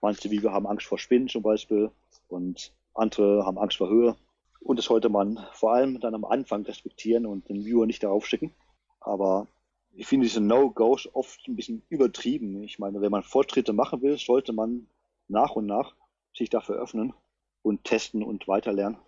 Manche 0.00 0.30
Viewer 0.30 0.52
haben 0.52 0.66
Angst 0.66 0.86
vor 0.86 0.98
Spinnen 0.98 1.28
zum 1.28 1.42
Beispiel 1.42 1.90
und 2.28 2.72
andere 2.94 3.44
haben 3.44 3.58
Angst 3.58 3.78
vor 3.78 3.88
Höhe. 3.88 4.16
Und 4.60 4.78
das 4.78 4.86
sollte 4.86 5.08
man 5.08 5.46
vor 5.52 5.74
allem 5.74 6.00
dann 6.00 6.14
am 6.14 6.24
Anfang 6.24 6.62
respektieren 6.62 7.24
und 7.26 7.48
den 7.48 7.64
Viewer 7.64 7.86
nicht 7.86 8.02
darauf 8.02 8.26
schicken. 8.26 8.54
Aber 9.00 9.46
ich 9.92 10.06
finde 10.06 10.26
diese 10.26 10.40
No-Gos 10.40 11.08
oft 11.14 11.46
ein 11.48 11.56
bisschen 11.56 11.82
übertrieben. 11.88 12.62
Ich 12.62 12.78
meine, 12.78 13.00
wenn 13.00 13.10
man 13.10 13.22
Fortschritte 13.22 13.72
machen 13.72 14.02
will, 14.02 14.18
sollte 14.18 14.52
man 14.52 14.88
nach 15.28 15.52
und 15.52 15.66
nach 15.66 15.94
sich 16.34 16.50
dafür 16.50 16.76
öffnen 16.76 17.14
und 17.62 17.84
testen 17.84 18.22
und 18.22 18.46
weiterlernen. 18.48 18.98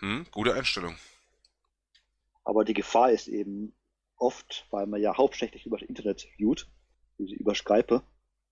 Hm, 0.00 0.26
gute 0.30 0.54
Einstellung. 0.54 0.96
Aber 2.44 2.64
die 2.64 2.74
Gefahr 2.74 3.10
ist 3.10 3.28
eben 3.28 3.74
oft, 4.16 4.66
weil 4.70 4.86
man 4.86 5.00
ja 5.00 5.16
hauptsächlich 5.16 5.64
über 5.64 5.78
das 5.78 5.88
Internet 5.88 6.28
viewt, 6.36 6.68
über 7.18 7.54
Skype, 7.54 8.02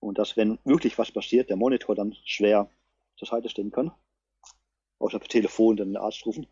und 0.02 0.18
dass, 0.18 0.36
wenn 0.36 0.58
wirklich 0.64 0.98
was 0.98 1.12
passiert, 1.12 1.48
der 1.48 1.56
Monitor 1.56 1.94
dann 1.94 2.16
schwer 2.24 2.68
zur 3.16 3.28
Seite 3.28 3.48
stehen 3.48 3.70
kann. 3.70 3.92
Außer 4.98 5.20
per 5.20 5.28
Telefon 5.28 5.76
dann 5.76 5.90
den 5.90 5.96
Arzt 5.96 6.26
rufen. 6.26 6.46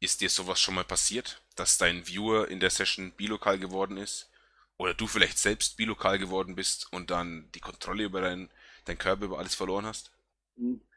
Ist 0.00 0.20
dir 0.20 0.28
sowas 0.28 0.60
schon 0.60 0.74
mal 0.74 0.84
passiert, 0.84 1.40
dass 1.54 1.78
dein 1.78 2.06
Viewer 2.08 2.48
in 2.48 2.58
der 2.58 2.70
Session 2.70 3.12
bilokal 3.16 3.60
geworden 3.60 3.96
ist? 3.96 4.28
Oder 4.76 4.92
du 4.94 5.06
vielleicht 5.06 5.38
selbst 5.38 5.76
bilokal 5.76 6.18
geworden 6.18 6.56
bist 6.56 6.92
und 6.92 7.10
dann 7.10 7.48
die 7.54 7.60
Kontrolle 7.60 8.04
über 8.04 8.20
deinen 8.20 8.50
dein 8.86 8.98
Körper, 8.98 9.26
über 9.26 9.38
alles 9.38 9.54
verloren 9.54 9.86
hast? 9.86 10.10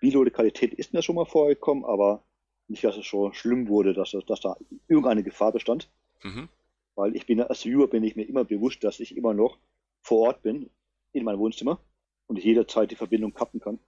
Bilokalität 0.02 0.74
ist 0.74 0.94
mir 0.94 1.04
schon 1.04 1.16
mal 1.16 1.26
vorgekommen, 1.26 1.86
aber 1.86 2.24
nicht, 2.68 2.84
dass 2.84 2.98
es 2.98 3.08
so 3.08 3.32
schlimm 3.34 3.68
wurde, 3.68 3.94
dass, 3.94 4.16
dass 4.26 4.42
da 4.42 4.58
irgendeine 4.88 5.22
Gefahr 5.22 5.52
bestand. 5.52 5.92
Mhm. 6.24 6.50
Weil 6.96 7.16
ich 7.16 7.28
bin 7.28 7.40
als 7.42 7.64
Viewer 7.66 7.88
bin 7.88 8.04
ich 8.04 8.16
mir 8.16 8.24
immer 8.24 8.44
bewusst, 8.44 8.84
dass 8.84 9.00
ich 9.00 9.16
immer 9.16 9.36
noch 9.36 9.60
vor 10.06 10.28
Ort 10.28 10.44
bin, 10.44 10.70
in 11.14 11.24
meinem 11.24 11.40
Wohnzimmer 11.40 11.80
und 12.28 12.38
ich 12.38 12.46
jederzeit 12.46 12.92
die 12.92 12.96
Verbindung 12.96 13.34
kappen 13.34 13.60
kann. 13.60 13.80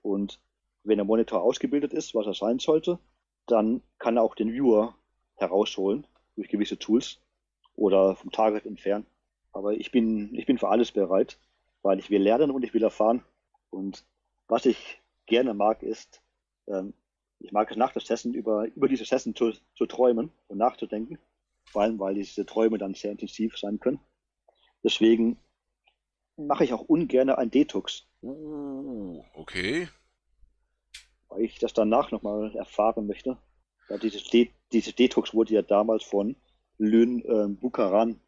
Und 0.00 0.40
wenn 0.84 0.98
der 0.98 1.04
Monitor 1.04 1.42
ausgebildet 1.42 1.92
ist, 1.92 2.14
was 2.14 2.26
er 2.26 2.34
sein 2.34 2.60
sollte, 2.60 3.00
dann 3.46 3.82
kann 3.98 4.16
er 4.16 4.22
auch 4.22 4.36
den 4.36 4.52
Viewer 4.52 4.94
herausholen 5.34 6.06
durch 6.36 6.48
gewisse 6.48 6.78
Tools 6.78 7.20
oder 7.74 8.14
vom 8.14 8.30
Target 8.30 8.64
entfernen. 8.64 9.06
Aber 9.52 9.72
ich 9.72 9.90
bin, 9.90 10.32
ich 10.36 10.46
bin 10.46 10.56
für 10.56 10.68
alles 10.68 10.92
bereit, 10.92 11.36
weil 11.82 11.98
ich 11.98 12.10
will 12.10 12.22
lernen 12.22 12.52
und 12.52 12.62
ich 12.62 12.72
will 12.72 12.84
erfahren. 12.84 13.24
Und 13.70 14.04
was 14.46 14.66
ich 14.66 15.02
gerne 15.26 15.52
mag, 15.52 15.82
ist, 15.82 16.22
ähm, 16.68 16.94
ich 17.40 17.50
mag 17.50 17.68
es 17.72 17.76
nach 17.76 17.92
der 17.92 18.02
Session 18.02 18.34
über, 18.34 18.66
über 18.76 18.86
diese 18.86 19.04
Session 19.04 19.34
zu, 19.34 19.52
zu 19.74 19.86
träumen 19.86 20.30
und 20.46 20.58
nachzudenken. 20.58 21.18
Vor 21.64 21.82
allem, 21.82 21.98
weil 21.98 22.14
diese 22.14 22.46
Träume 22.46 22.78
dann 22.78 22.94
sehr 22.94 23.10
intensiv 23.10 23.58
sein 23.58 23.80
können. 23.80 23.98
Deswegen 24.84 25.36
mache 26.36 26.64
ich 26.64 26.72
auch 26.72 26.82
ungern 26.82 27.30
ein 27.30 27.50
Detox. 27.50 28.06
Uh, 28.22 29.22
okay. 29.34 29.88
Weil 31.28 31.42
ich 31.42 31.58
das 31.58 31.72
danach 31.72 32.10
nochmal 32.10 32.54
erfahren 32.56 33.06
möchte. 33.06 33.38
Ja, 33.88 33.98
dieses, 33.98 34.24
De 34.24 34.50
dieses 34.72 34.94
Detox 34.94 35.32
wurde 35.34 35.54
ja 35.54 35.62
damals 35.62 36.02
von 36.02 36.36
Lynn 36.78 37.20
äh, 37.20 37.48
Bukaran 37.48 38.20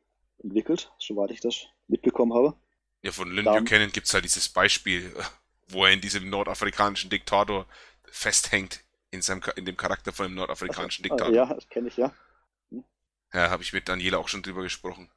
entwickelt, 0.43 0.93
soweit 0.99 1.31
ich 1.31 1.41
das 1.41 1.67
mitbekommen 1.89 2.35
habe. 2.35 2.55
Ja, 3.03 3.13
von 3.13 3.31
Lynn 3.31 3.45
Dann, 3.45 3.65
Buchanan 3.65 3.93
gibt 3.93 4.07
es 4.07 4.15
halt 4.15 4.25
dieses 4.25 4.49
Beispiel, 4.49 5.13
wo 5.69 5.85
er 5.85 5.93
in 5.93 6.01
diesem 6.01 6.31
nordafrikanischen 6.31 7.11
Diktator 7.11 7.67
festhängt, 8.05 8.85
in, 9.11 9.23
seinem, 9.23 9.43
in 9.57 9.65
dem 9.65 9.77
Charakter 9.77 10.13
von 10.13 10.27
dem 10.27 10.35
nordafrikanischen 10.35 11.05
also, 11.05 11.17
Diktator. 11.17 11.35
Ja, 11.35 11.55
das 11.55 11.69
kenne 11.69 11.89
ich 11.89 11.97
ja. 11.97 12.13
Ja, 13.33 13.51
habe 13.51 13.63
ich 13.63 13.73
mit 13.73 13.89
Daniela 13.89 14.19
auch 14.19 14.29
schon 14.29 14.43
drüber 14.43 14.63
gesprochen. 14.63 15.11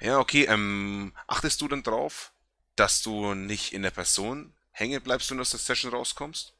Ja, 0.00 0.18
okay. 0.18 0.44
Ähm, 0.44 1.12
achtest 1.26 1.60
du 1.60 1.68
dann 1.68 1.82
drauf, 1.82 2.32
dass 2.76 3.02
du 3.02 3.34
nicht 3.34 3.72
in 3.72 3.82
der 3.82 3.90
Person 3.90 4.52
hängen 4.70 5.02
bleibst, 5.02 5.30
wenn 5.30 5.38
du 5.38 5.42
aus 5.42 5.50
der 5.50 5.60
Session 5.60 5.92
rauskommst? 5.92 6.52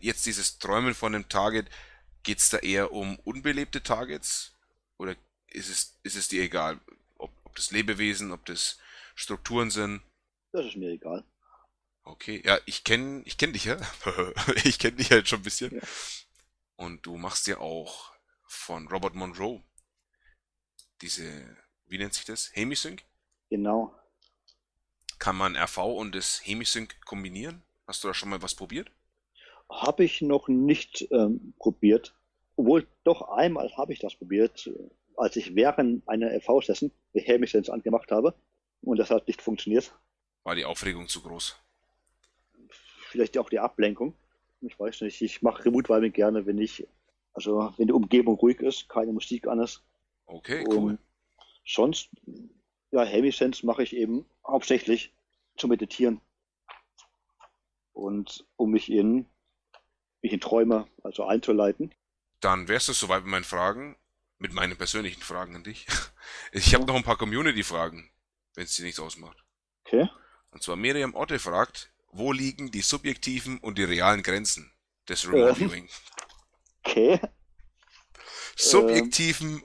Jetzt 0.00 0.26
dieses 0.26 0.58
Träumen 0.58 0.94
von 0.94 1.14
einem 1.14 1.28
Target, 1.28 1.68
geht 2.22 2.38
es 2.38 2.48
da 2.48 2.58
eher 2.58 2.92
um 2.92 3.18
unbelebte 3.20 3.82
Targets? 3.82 4.52
Oder 4.96 5.16
ist 5.48 5.68
es, 5.68 5.98
ist 6.02 6.16
es 6.16 6.28
dir 6.28 6.42
egal, 6.42 6.80
ob, 7.16 7.30
ob 7.44 7.56
das 7.56 7.70
Lebewesen, 7.70 8.32
ob 8.32 8.44
das 8.46 8.78
Strukturen 9.14 9.70
sind? 9.70 10.02
Das 10.52 10.64
ist 10.66 10.76
mir 10.76 10.90
egal. 10.90 11.24
Okay, 12.04 12.42
ja, 12.44 12.58
ich 12.64 12.84
kenne 12.84 13.22
ich 13.26 13.36
kenn 13.36 13.52
dich 13.52 13.66
ja. 13.66 13.78
ich 14.64 14.78
kenne 14.78 14.96
dich 14.96 15.10
ja 15.10 15.18
jetzt 15.18 15.28
schon 15.28 15.40
ein 15.40 15.44
bisschen. 15.44 15.74
Ja. 15.74 15.82
Und 16.76 17.04
du 17.04 17.16
machst 17.16 17.46
ja 17.46 17.58
auch 17.58 18.12
von 18.46 18.88
Robert 18.88 19.14
Monroe 19.14 19.62
diese 21.02 21.56
wie 21.88 21.98
nennt 21.98 22.14
sich 22.14 22.24
das? 22.24 22.50
Hemisync? 22.54 23.02
Genau. 23.50 23.94
Kann 25.18 25.36
man 25.36 25.56
RV 25.56 25.78
und 25.78 26.14
das 26.14 26.40
Hemisync 26.44 26.94
kombinieren? 27.04 27.62
Hast 27.86 28.04
du 28.04 28.08
da 28.08 28.14
schon 28.14 28.28
mal 28.28 28.42
was 28.42 28.54
probiert? 28.54 28.90
Habe 29.70 30.04
ich 30.04 30.22
noch 30.22 30.48
nicht 30.48 31.08
ähm, 31.10 31.54
probiert. 31.58 32.14
Obwohl, 32.56 32.86
doch 33.04 33.22
einmal 33.22 33.74
habe 33.76 33.92
ich 33.92 33.98
das 33.98 34.14
probiert, 34.14 34.70
als 35.16 35.36
ich 35.36 35.54
während 35.54 36.06
einer 36.08 36.30
RV-Session 36.36 36.90
Hemisync 37.14 37.68
angemacht 37.68 38.10
habe. 38.10 38.34
Und 38.82 38.98
das 38.98 39.10
hat 39.10 39.26
nicht 39.26 39.42
funktioniert. 39.42 39.92
War 40.44 40.54
die 40.54 40.64
Aufregung 40.64 41.08
zu 41.08 41.22
groß? 41.22 41.56
Vielleicht 43.10 43.38
auch 43.38 43.48
die 43.48 43.58
Ablenkung. 43.58 44.14
Ich 44.60 44.78
weiß 44.78 45.02
nicht. 45.02 45.20
Ich 45.22 45.42
mache 45.42 45.64
Remote 45.64 45.88
Vibing 45.88 46.12
gerne, 46.12 46.46
wenn 46.46 46.58
ich, 46.58 46.86
also 47.32 47.72
wenn 47.76 47.86
die 47.86 47.92
Umgebung 47.92 48.36
ruhig 48.36 48.60
ist, 48.60 48.88
keine 48.88 49.12
Musik 49.12 49.46
an 49.46 49.60
ist. 49.60 49.82
Okay, 50.26 50.64
cool 50.68 50.98
sonst, 51.68 52.10
ja, 52.90 53.04
Heavy 53.04 53.30
Sense 53.30 53.64
mache 53.64 53.82
ich 53.82 53.94
eben 53.94 54.24
hauptsächlich 54.46 55.12
zu 55.56 55.68
meditieren. 55.68 56.20
Und 57.92 58.46
um 58.56 58.70
mich 58.70 58.90
in, 58.90 59.26
mich 60.22 60.32
in 60.32 60.40
Träume, 60.40 60.88
also 61.02 61.24
einzuleiten. 61.26 61.94
Dann 62.40 62.68
wärst 62.68 62.88
du 62.88 62.92
soweit 62.92 63.22
mit 63.24 63.30
meinen 63.30 63.44
Fragen, 63.44 63.96
mit 64.38 64.52
meinen 64.52 64.76
persönlichen 64.76 65.22
Fragen 65.22 65.56
an 65.56 65.64
dich. 65.64 65.86
Ich 66.52 66.74
habe 66.74 66.84
noch 66.84 66.94
ein 66.94 67.04
paar 67.04 67.16
Community-Fragen, 67.16 68.10
wenn 68.54 68.64
es 68.64 68.76
dir 68.76 68.84
nichts 68.84 69.00
ausmacht. 69.00 69.42
Okay. 69.84 70.08
Und 70.50 70.62
zwar 70.62 70.76
Miriam 70.76 71.14
Otte 71.14 71.38
fragt, 71.38 71.90
wo 72.10 72.32
liegen 72.32 72.70
die 72.70 72.82
subjektiven 72.82 73.58
und 73.58 73.78
die 73.78 73.84
realen 73.84 74.22
Grenzen 74.22 74.70
des 75.08 75.26
Remote 75.26 75.54
Viewing? 75.54 75.88
Okay. 76.84 77.18
Subjektiven 78.56 79.62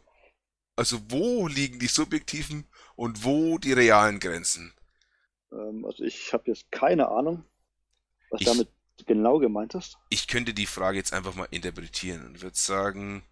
also 0.75 0.99
wo 1.09 1.47
liegen 1.47 1.79
die 1.79 1.87
subjektiven 1.87 2.65
und 2.95 3.23
wo 3.23 3.57
die 3.57 3.73
realen 3.73 4.19
Grenzen? 4.19 4.73
Ähm, 5.51 5.85
also 5.85 6.03
ich 6.03 6.33
habe 6.33 6.43
jetzt 6.47 6.71
keine 6.71 7.09
Ahnung, 7.09 7.45
was 8.29 8.41
ich, 8.41 8.47
damit 8.47 8.69
genau 9.05 9.39
gemeint 9.39 9.75
ist. 9.75 9.97
Ich 10.09 10.27
könnte 10.27 10.53
die 10.53 10.65
Frage 10.65 10.97
jetzt 10.97 11.13
einfach 11.13 11.35
mal 11.35 11.47
interpretieren 11.51 12.25
und 12.25 12.41
würde 12.41 12.57
sagen, 12.57 13.23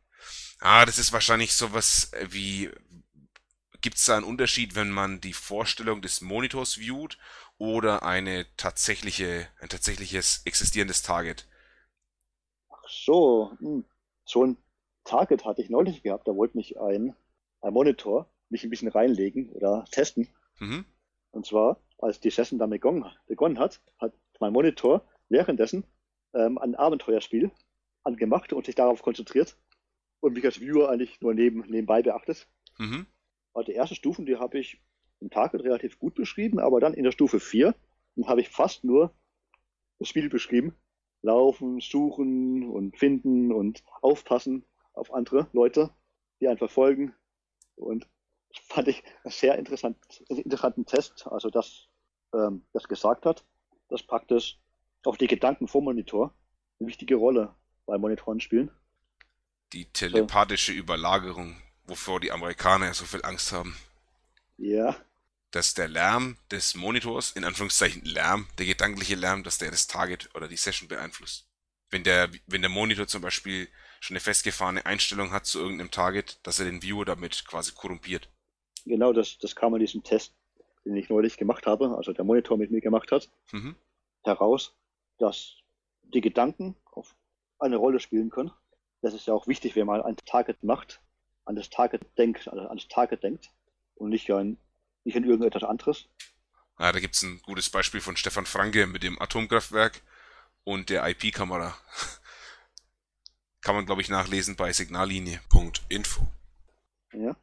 ah, 0.59 0.85
das 0.85 0.99
ist 0.99 1.13
wahrscheinlich 1.13 1.53
sowas 1.53 2.11
wie, 2.29 2.69
gibt 3.81 3.97
es 3.97 4.05
da 4.05 4.17
einen 4.17 4.25
Unterschied, 4.25 4.75
wenn 4.75 4.91
man 4.91 5.21
die 5.21 5.33
Vorstellung 5.33 6.01
des 6.01 6.21
Monitors 6.21 6.75
viewt 6.75 7.17
oder 7.57 8.03
eine 8.03 8.45
tatsächliche, 8.57 9.47
ein 9.59 9.69
tatsächliches 9.69 10.41
existierendes 10.45 11.01
Target? 11.01 11.47
Ach 12.69 12.83
so, 12.87 13.57
hm. 13.59 13.85
so 14.25 14.45
ein 14.45 14.57
Target 15.03 15.45
hatte 15.45 15.61
ich 15.61 15.69
neulich 15.69 16.03
gehabt, 16.03 16.27
da 16.27 16.35
wollte 16.35 16.57
mich 16.57 16.79
ein 16.79 17.15
ein 17.61 17.73
Monitor 17.73 18.29
mich 18.49 18.63
ein 18.63 18.69
bisschen 18.69 18.89
reinlegen 18.89 19.49
oder 19.49 19.85
testen. 19.91 20.27
Mhm. 20.59 20.85
Und 21.31 21.45
zwar, 21.45 21.81
als 21.97 22.19
die 22.19 22.29
Session 22.29 22.59
dann 22.59 22.69
begonnen, 22.69 23.05
begonnen 23.27 23.59
hat, 23.59 23.81
hat 23.99 24.13
mein 24.39 24.53
Monitor 24.53 25.05
währenddessen 25.29 25.85
ähm, 26.33 26.57
ein 26.57 26.75
Abenteuerspiel 26.75 27.51
angemacht 28.03 28.53
und 28.53 28.65
sich 28.65 28.75
darauf 28.75 29.01
konzentriert 29.01 29.57
und 30.19 30.33
mich 30.33 30.45
als 30.45 30.59
Viewer 30.59 30.89
eigentlich 30.89 31.21
nur 31.21 31.33
neben, 31.33 31.61
nebenbei 31.61 32.01
beachtet. 32.01 32.47
Mhm. 32.77 33.05
Also 33.53 33.71
die 33.71 33.77
ersten 33.77 33.95
Stufen, 33.95 34.25
die 34.25 34.37
habe 34.37 34.59
ich 34.59 34.81
im 35.19 35.29
Target 35.29 35.63
relativ 35.63 35.99
gut 35.99 36.15
beschrieben, 36.15 36.59
aber 36.59 36.79
dann 36.79 36.93
in 36.93 37.03
der 37.03 37.11
Stufe 37.11 37.39
4 37.39 37.75
habe 38.25 38.41
ich 38.41 38.49
fast 38.49 38.83
nur 38.83 39.13
das 39.99 40.07
Spiel 40.07 40.29
beschrieben. 40.29 40.75
Laufen, 41.21 41.79
suchen 41.79 42.67
und 42.67 42.97
finden 42.97 43.51
und 43.51 43.83
aufpassen 44.01 44.65
auf 44.93 45.13
andere 45.13 45.47
Leute, 45.53 45.91
die 46.39 46.47
einen 46.47 46.57
verfolgen, 46.57 47.13
und 47.81 48.07
fand 48.69 48.87
ich 48.87 49.03
einen 49.23 49.31
sehr 49.31 49.57
interessant, 49.57 49.97
interessanten 50.27 50.85
Test, 50.85 51.27
also 51.27 51.49
dass 51.49 51.87
ähm, 52.33 52.65
das 52.73 52.87
gesagt 52.87 53.25
hat, 53.25 53.45
dass 53.89 54.03
praktisch 54.03 54.59
auch 55.03 55.17
die 55.17 55.27
Gedanken 55.27 55.67
vom 55.67 55.83
Monitor 55.83 56.33
eine 56.79 56.87
wichtige 56.87 57.15
Rolle 57.15 57.55
bei 57.85 57.97
Monitoren 57.97 58.39
spielen. 58.39 58.71
Die 59.73 59.85
telepathische 59.85 60.73
Überlagerung, 60.73 61.61
wovor 61.85 62.19
die 62.19 62.31
Amerikaner 62.31 62.87
ja 62.87 62.93
so 62.93 63.05
viel 63.05 63.23
Angst 63.23 63.51
haben. 63.51 63.75
Ja. 64.57 64.95
Dass 65.51 65.73
der 65.73 65.87
Lärm 65.87 66.37
des 66.51 66.75
Monitors, 66.75 67.31
in 67.31 67.43
Anführungszeichen 67.43 68.03
Lärm, 68.03 68.47
der 68.57 68.65
gedankliche 68.65 69.15
Lärm, 69.15 69.43
dass 69.43 69.57
der 69.57 69.71
das 69.71 69.87
Target 69.87 70.29
oder 70.35 70.47
die 70.47 70.57
Session 70.57 70.87
beeinflusst. 70.87 71.47
Wenn 71.89 72.03
der, 72.03 72.29
wenn 72.47 72.61
der 72.61 72.69
Monitor 72.69 73.07
zum 73.07 73.21
Beispiel 73.21 73.67
schon 74.01 74.15
eine 74.15 74.19
festgefahrene 74.19 74.85
Einstellung 74.85 75.31
hat 75.31 75.45
zu 75.45 75.59
irgendeinem 75.59 75.91
Target, 75.91 76.39
dass 76.43 76.59
er 76.59 76.65
den 76.65 76.81
Viewer 76.81 77.05
damit 77.05 77.45
quasi 77.45 77.71
korrumpiert. 77.71 78.27
Genau, 78.85 79.13
das, 79.13 79.37
das 79.37 79.55
kam 79.55 79.73
in 79.75 79.79
diesem 79.79 80.03
Test, 80.03 80.33
den 80.83 80.95
ich 80.97 81.07
neulich 81.09 81.37
gemacht 81.37 81.67
habe, 81.67 81.95
also 81.95 82.11
der 82.11 82.25
Monitor 82.25 82.57
mit 82.57 82.71
mir 82.71 82.81
gemacht 82.81 83.11
hat, 83.11 83.29
Mhm. 83.51 83.75
heraus, 84.23 84.75
dass 85.19 85.53
die 86.01 86.21
Gedanken 86.21 86.75
auf 86.91 87.15
eine 87.59 87.77
Rolle 87.77 87.99
spielen 87.99 88.31
können. 88.31 88.51
Das 89.01 89.13
ist 89.13 89.27
ja 89.27 89.33
auch 89.35 89.47
wichtig, 89.47 89.75
wenn 89.75 89.85
man 89.85 90.01
ein 90.01 90.15
Target 90.25 90.63
macht, 90.63 90.99
an 91.45 91.55
das 91.55 91.69
Target 91.69 92.01
denkt, 92.17 92.47
also 92.47 92.67
an 92.67 92.77
das 92.77 92.87
Target 92.87 93.21
denkt 93.21 93.51
und 93.95 94.09
nicht 94.09 94.29
an, 94.31 94.57
nicht 95.03 95.15
an 95.15 95.23
irgendetwas 95.23 95.63
anderes. 95.63 96.07
Ja, 96.79 96.91
da 96.91 96.99
gibt's 96.99 97.21
ein 97.21 97.39
gutes 97.43 97.69
Beispiel 97.69 98.01
von 98.01 98.17
Stefan 98.17 98.47
Franke 98.47 98.87
mit 98.87 99.03
dem 99.03 99.21
Atomkraftwerk 99.21 100.01
und 100.63 100.89
der 100.89 101.07
IP-Kamera. 101.07 101.77
Kann 103.61 103.75
man, 103.75 103.85
glaube 103.85 104.01
ich, 104.01 104.09
nachlesen 104.09 104.55
bei 104.55 104.73
Signallinie.info. 104.73 106.27
Ja. 107.13 107.35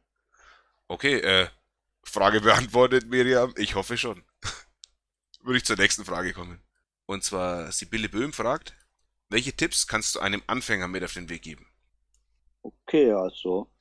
Okay, 0.87 1.19
äh, 1.19 1.47
Frage 2.03 2.41
beantwortet, 2.41 3.07
Miriam? 3.07 3.53
Ich 3.57 3.75
hoffe 3.75 3.97
schon. 3.97 4.23
Würde 5.41 5.57
ich 5.57 5.65
zur 5.65 5.77
nächsten 5.77 6.05
Frage 6.05 6.33
kommen. 6.33 6.61
Und 7.05 7.23
zwar, 7.23 7.71
Sibylle 7.71 8.09
Böhm 8.09 8.33
fragt, 8.33 8.75
welche 9.29 9.53
Tipps 9.53 9.87
kannst 9.87 10.15
du 10.15 10.19
einem 10.19 10.43
Anfänger 10.47 10.87
mit 10.87 11.03
auf 11.03 11.13
den 11.13 11.29
Weg 11.29 11.43
geben? 11.43 11.65
Okay, 12.61 13.11
also 13.11 13.71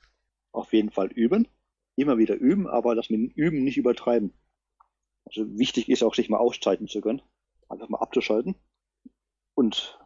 auf 0.53 0.73
jeden 0.73 0.91
Fall 0.91 1.09
üben. 1.09 1.49
Immer 1.97 2.19
wieder 2.19 2.37
üben, 2.37 2.69
aber 2.69 2.95
das 2.95 3.11
mit 3.11 3.19
dem 3.19 3.31
Üben 3.31 3.65
nicht 3.65 3.77
übertreiben. 3.77 4.33
Also 5.25 5.59
wichtig 5.59 5.89
ist 5.89 6.03
auch, 6.03 6.15
sich 6.15 6.29
mal 6.29 6.39
ausschalten 6.39 6.87
zu 6.87 7.01
können. 7.01 7.23
Einfach 7.69 7.89
mal 7.89 7.99
abzuschalten. 7.99 8.55
Und 9.55 9.98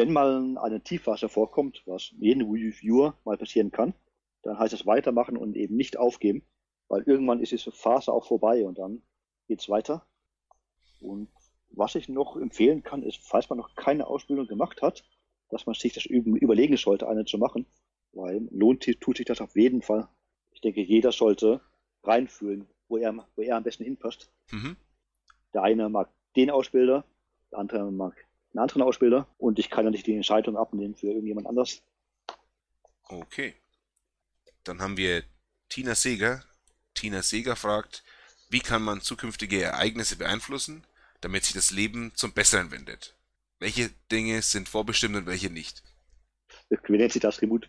wenn 0.00 0.14
mal 0.14 0.56
eine 0.56 0.80
Tiefphase 0.80 1.28
vorkommt, 1.28 1.82
was 1.84 2.14
jedem 2.18 2.50
Reviewer 2.50 3.18
mal 3.24 3.36
passieren 3.36 3.70
kann, 3.70 3.92
dann 4.42 4.58
heißt 4.58 4.72
es 4.72 4.86
weitermachen 4.86 5.36
und 5.36 5.56
eben 5.56 5.76
nicht 5.76 5.98
aufgeben, 5.98 6.42
weil 6.88 7.02
irgendwann 7.02 7.40
ist 7.40 7.52
diese 7.52 7.70
Phase 7.70 8.10
auch 8.10 8.26
vorbei 8.26 8.64
und 8.64 8.78
dann 8.78 9.02
geht's 9.46 9.68
weiter. 9.68 10.06
Und 11.02 11.28
was 11.68 11.96
ich 11.96 12.08
noch 12.08 12.38
empfehlen 12.38 12.82
kann, 12.82 13.02
ist, 13.02 13.18
falls 13.22 13.50
man 13.50 13.58
noch 13.58 13.74
keine 13.74 14.06
Ausbildung 14.06 14.46
gemacht 14.46 14.80
hat, 14.80 15.04
dass 15.50 15.66
man 15.66 15.74
sich 15.74 15.92
das 15.92 16.06
üben, 16.06 16.34
überlegen 16.34 16.78
sollte, 16.78 17.06
eine 17.06 17.26
zu 17.26 17.36
machen, 17.36 17.66
weil 18.12 18.48
lohnt 18.50 18.82
tut 19.00 19.18
sich 19.18 19.26
das 19.26 19.42
auf 19.42 19.54
jeden 19.54 19.82
Fall. 19.82 20.08
Ich 20.52 20.62
denke, 20.62 20.80
jeder 20.80 21.12
sollte 21.12 21.60
reinfühlen, 22.04 22.66
wo 22.88 22.96
er, 22.96 23.14
wo 23.36 23.42
er 23.42 23.58
am 23.58 23.64
besten 23.64 23.84
hinpasst. 23.84 24.32
Mhm. 24.50 24.76
Der 25.52 25.62
eine 25.62 25.90
mag 25.90 26.08
den 26.36 26.50
Ausbilder, 26.50 27.04
der 27.52 27.58
andere 27.58 27.92
mag 27.92 28.16
einen 28.52 28.62
anderen 28.62 28.82
Ausbilder 28.82 29.26
und 29.38 29.58
ich 29.58 29.70
kann 29.70 29.84
ja 29.84 29.90
nicht 29.90 30.06
die 30.06 30.14
Entscheidung 30.14 30.56
abnehmen 30.56 30.94
für 30.94 31.08
irgendjemand 31.08 31.46
anders. 31.46 31.82
Okay. 33.08 33.54
Dann 34.64 34.80
haben 34.80 34.96
wir 34.96 35.24
Tina 35.68 35.94
Seger. 35.94 36.44
Tina 36.94 37.22
Seger 37.22 37.56
fragt, 37.56 38.04
wie 38.50 38.60
kann 38.60 38.82
man 38.82 39.00
zukünftige 39.00 39.62
Ereignisse 39.62 40.16
beeinflussen, 40.16 40.84
damit 41.20 41.44
sich 41.44 41.54
das 41.54 41.70
Leben 41.70 42.12
zum 42.14 42.32
Besseren 42.32 42.70
wendet? 42.70 43.16
Welche 43.58 43.90
Dinge 44.10 44.42
sind 44.42 44.68
vorbestimmt 44.68 45.16
und 45.16 45.26
welche 45.26 45.50
nicht? 45.50 45.82
Wie 46.68 46.96
nennt 46.96 47.12
sich 47.12 47.22
das? 47.22 47.40
Remote 47.42 47.68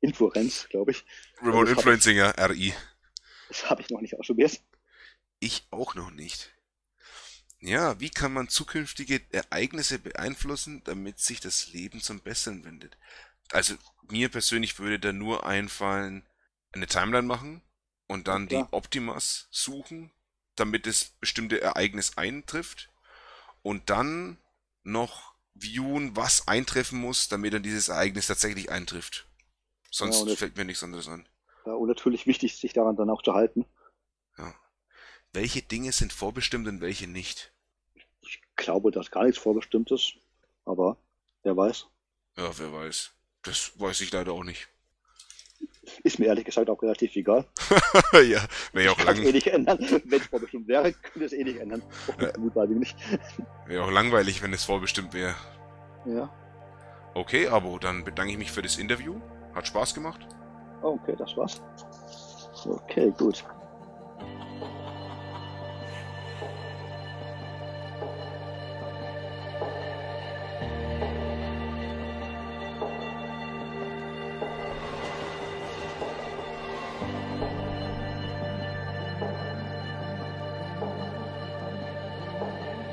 Influenz, 0.00 0.68
glaube 0.68 0.90
ich. 0.90 1.04
Remote 1.40 1.70
hab 1.70 1.78
Influencing, 1.78 2.16
ja, 2.16 2.30
RI. 2.30 2.74
Das 3.48 3.70
habe 3.70 3.82
ich 3.82 3.90
noch 3.90 4.00
nicht 4.00 4.18
ausprobiert. 4.18 4.60
Ich 5.40 5.66
auch 5.70 5.94
noch 5.94 6.10
nicht. 6.10 6.52
Ja, 7.64 7.98
wie 7.98 8.10
kann 8.10 8.32
man 8.32 8.48
zukünftige 8.48 9.22
Ereignisse 9.32 9.98
beeinflussen, 9.98 10.82
damit 10.84 11.18
sich 11.18 11.40
das 11.40 11.72
Leben 11.72 12.00
zum 12.00 12.20
Besseren 12.20 12.64
wendet? 12.64 12.96
Also 13.50 13.74
mir 14.10 14.28
persönlich 14.28 14.78
würde 14.78 15.00
da 15.00 15.12
nur 15.12 15.46
einfallen, 15.46 16.26
eine 16.72 16.86
Timeline 16.86 17.26
machen 17.26 17.62
und 18.06 18.28
dann 18.28 18.48
Ja, 18.50 18.60
die. 18.62 18.68
Optimas 18.70 19.48
suchen, 19.50 20.12
damit 20.56 20.86
das 20.86 21.06
bestimmte 21.20 21.60
Ereignis 21.62 22.18
eintrifft 22.18 22.90
und 23.62 23.90
dann 23.90 24.38
noch 24.82 25.34
viewen, 25.54 26.16
was 26.16 26.48
eintreffen 26.48 27.00
muss, 27.00 27.28
damit 27.28 27.54
dann 27.54 27.62
dieses 27.62 27.88
Ereignis 27.88 28.26
tatsächlich 28.26 28.70
eintrifft. 28.70 29.26
Sonst 29.90 30.30
Ja, 30.30 30.36
fällt 30.36 30.56
mir 30.56 30.66
nichts 30.66 30.84
anderes 30.84 31.08
an. 31.08 31.28
Ja, 31.66 31.74
und 31.74 31.88
natürlich 31.88 32.26
wichtig, 32.26 32.56
sich 32.56 32.72
daran 32.72 32.96
dann 32.96 33.10
auch 33.10 33.20
zu 33.22 33.34
halten. 33.34 33.66
Welche 35.34 35.60
Dinge 35.62 35.92
sind 35.92 36.14
vorbestimmt 36.14 36.66
und 36.68 36.80
welche 36.80 37.06
nicht? 37.06 37.52
Ich 38.56 38.64
glaube, 38.64 38.90
dass 38.90 39.10
gar 39.10 39.24
nichts 39.24 39.38
vorbestimmt 39.40 39.90
ist, 39.90 40.14
aber 40.64 40.96
wer 41.42 41.56
weiß. 41.56 41.86
Ja, 42.36 42.50
wer 42.58 42.72
weiß. 42.72 43.12
Das 43.42 43.72
weiß 43.78 44.00
ich 44.00 44.12
leider 44.12 44.32
auch 44.32 44.44
nicht. 44.44 44.68
Ist 46.02 46.18
mir 46.18 46.26
ehrlich 46.26 46.44
gesagt 46.44 46.70
auch 46.70 46.80
relativ 46.82 47.14
egal. 47.16 47.46
ja, 48.12 48.44
wäre 48.72 48.86
ja 48.86 48.90
auch, 48.92 49.04
lang, 49.04 49.16
eh 49.22 49.32
nicht 49.32 49.46
ändern. 49.48 49.78
Wenn 50.04 50.20
es 50.20 50.26
vorbestimmt 50.28 50.68
wäre, 50.68 50.92
könnte 51.12 51.24
es 51.24 51.32
eh 51.32 51.44
nicht 51.44 51.58
ändern. 51.58 51.82
Auch 52.08 52.20
Ja. 52.20 52.26
mit 52.28 52.38
Mutmaßung 52.38 52.78
nicht. 52.78 52.96
wär 53.66 53.84
auch 53.84 53.90
langweilig, 53.90 54.42
wenn 54.42 54.52
es 54.52 54.64
vorbestimmt 54.64 55.12
wäre. 55.14 55.34
Ja. 56.06 56.30
Okay, 57.14 57.48
Abo, 57.48 57.78
dann 57.78 58.04
bedanke 58.04 58.32
ich 58.32 58.38
mich 58.38 58.50
für 58.52 58.62
das 58.62 58.76
Interview. 58.76 59.20
Hat 59.54 59.66
Spaß 59.66 59.94
gemacht. 59.94 60.20
Okay, 60.82 61.14
das 61.18 61.36
war's. 61.36 61.60
Okay, 62.64 63.12
gut. 63.18 63.44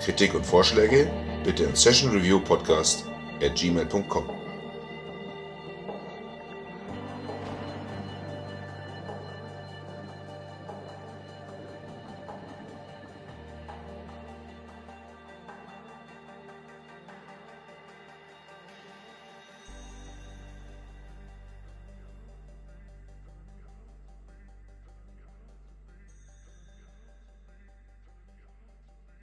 Kritik 0.03 0.33
und 0.33 0.45
Vorschläge 0.45 1.07
bitte 1.43 1.67
an 1.67 1.75
sessionreviewpodcast 1.75 3.05
at 3.41 3.55
gmail.com. 3.55 4.40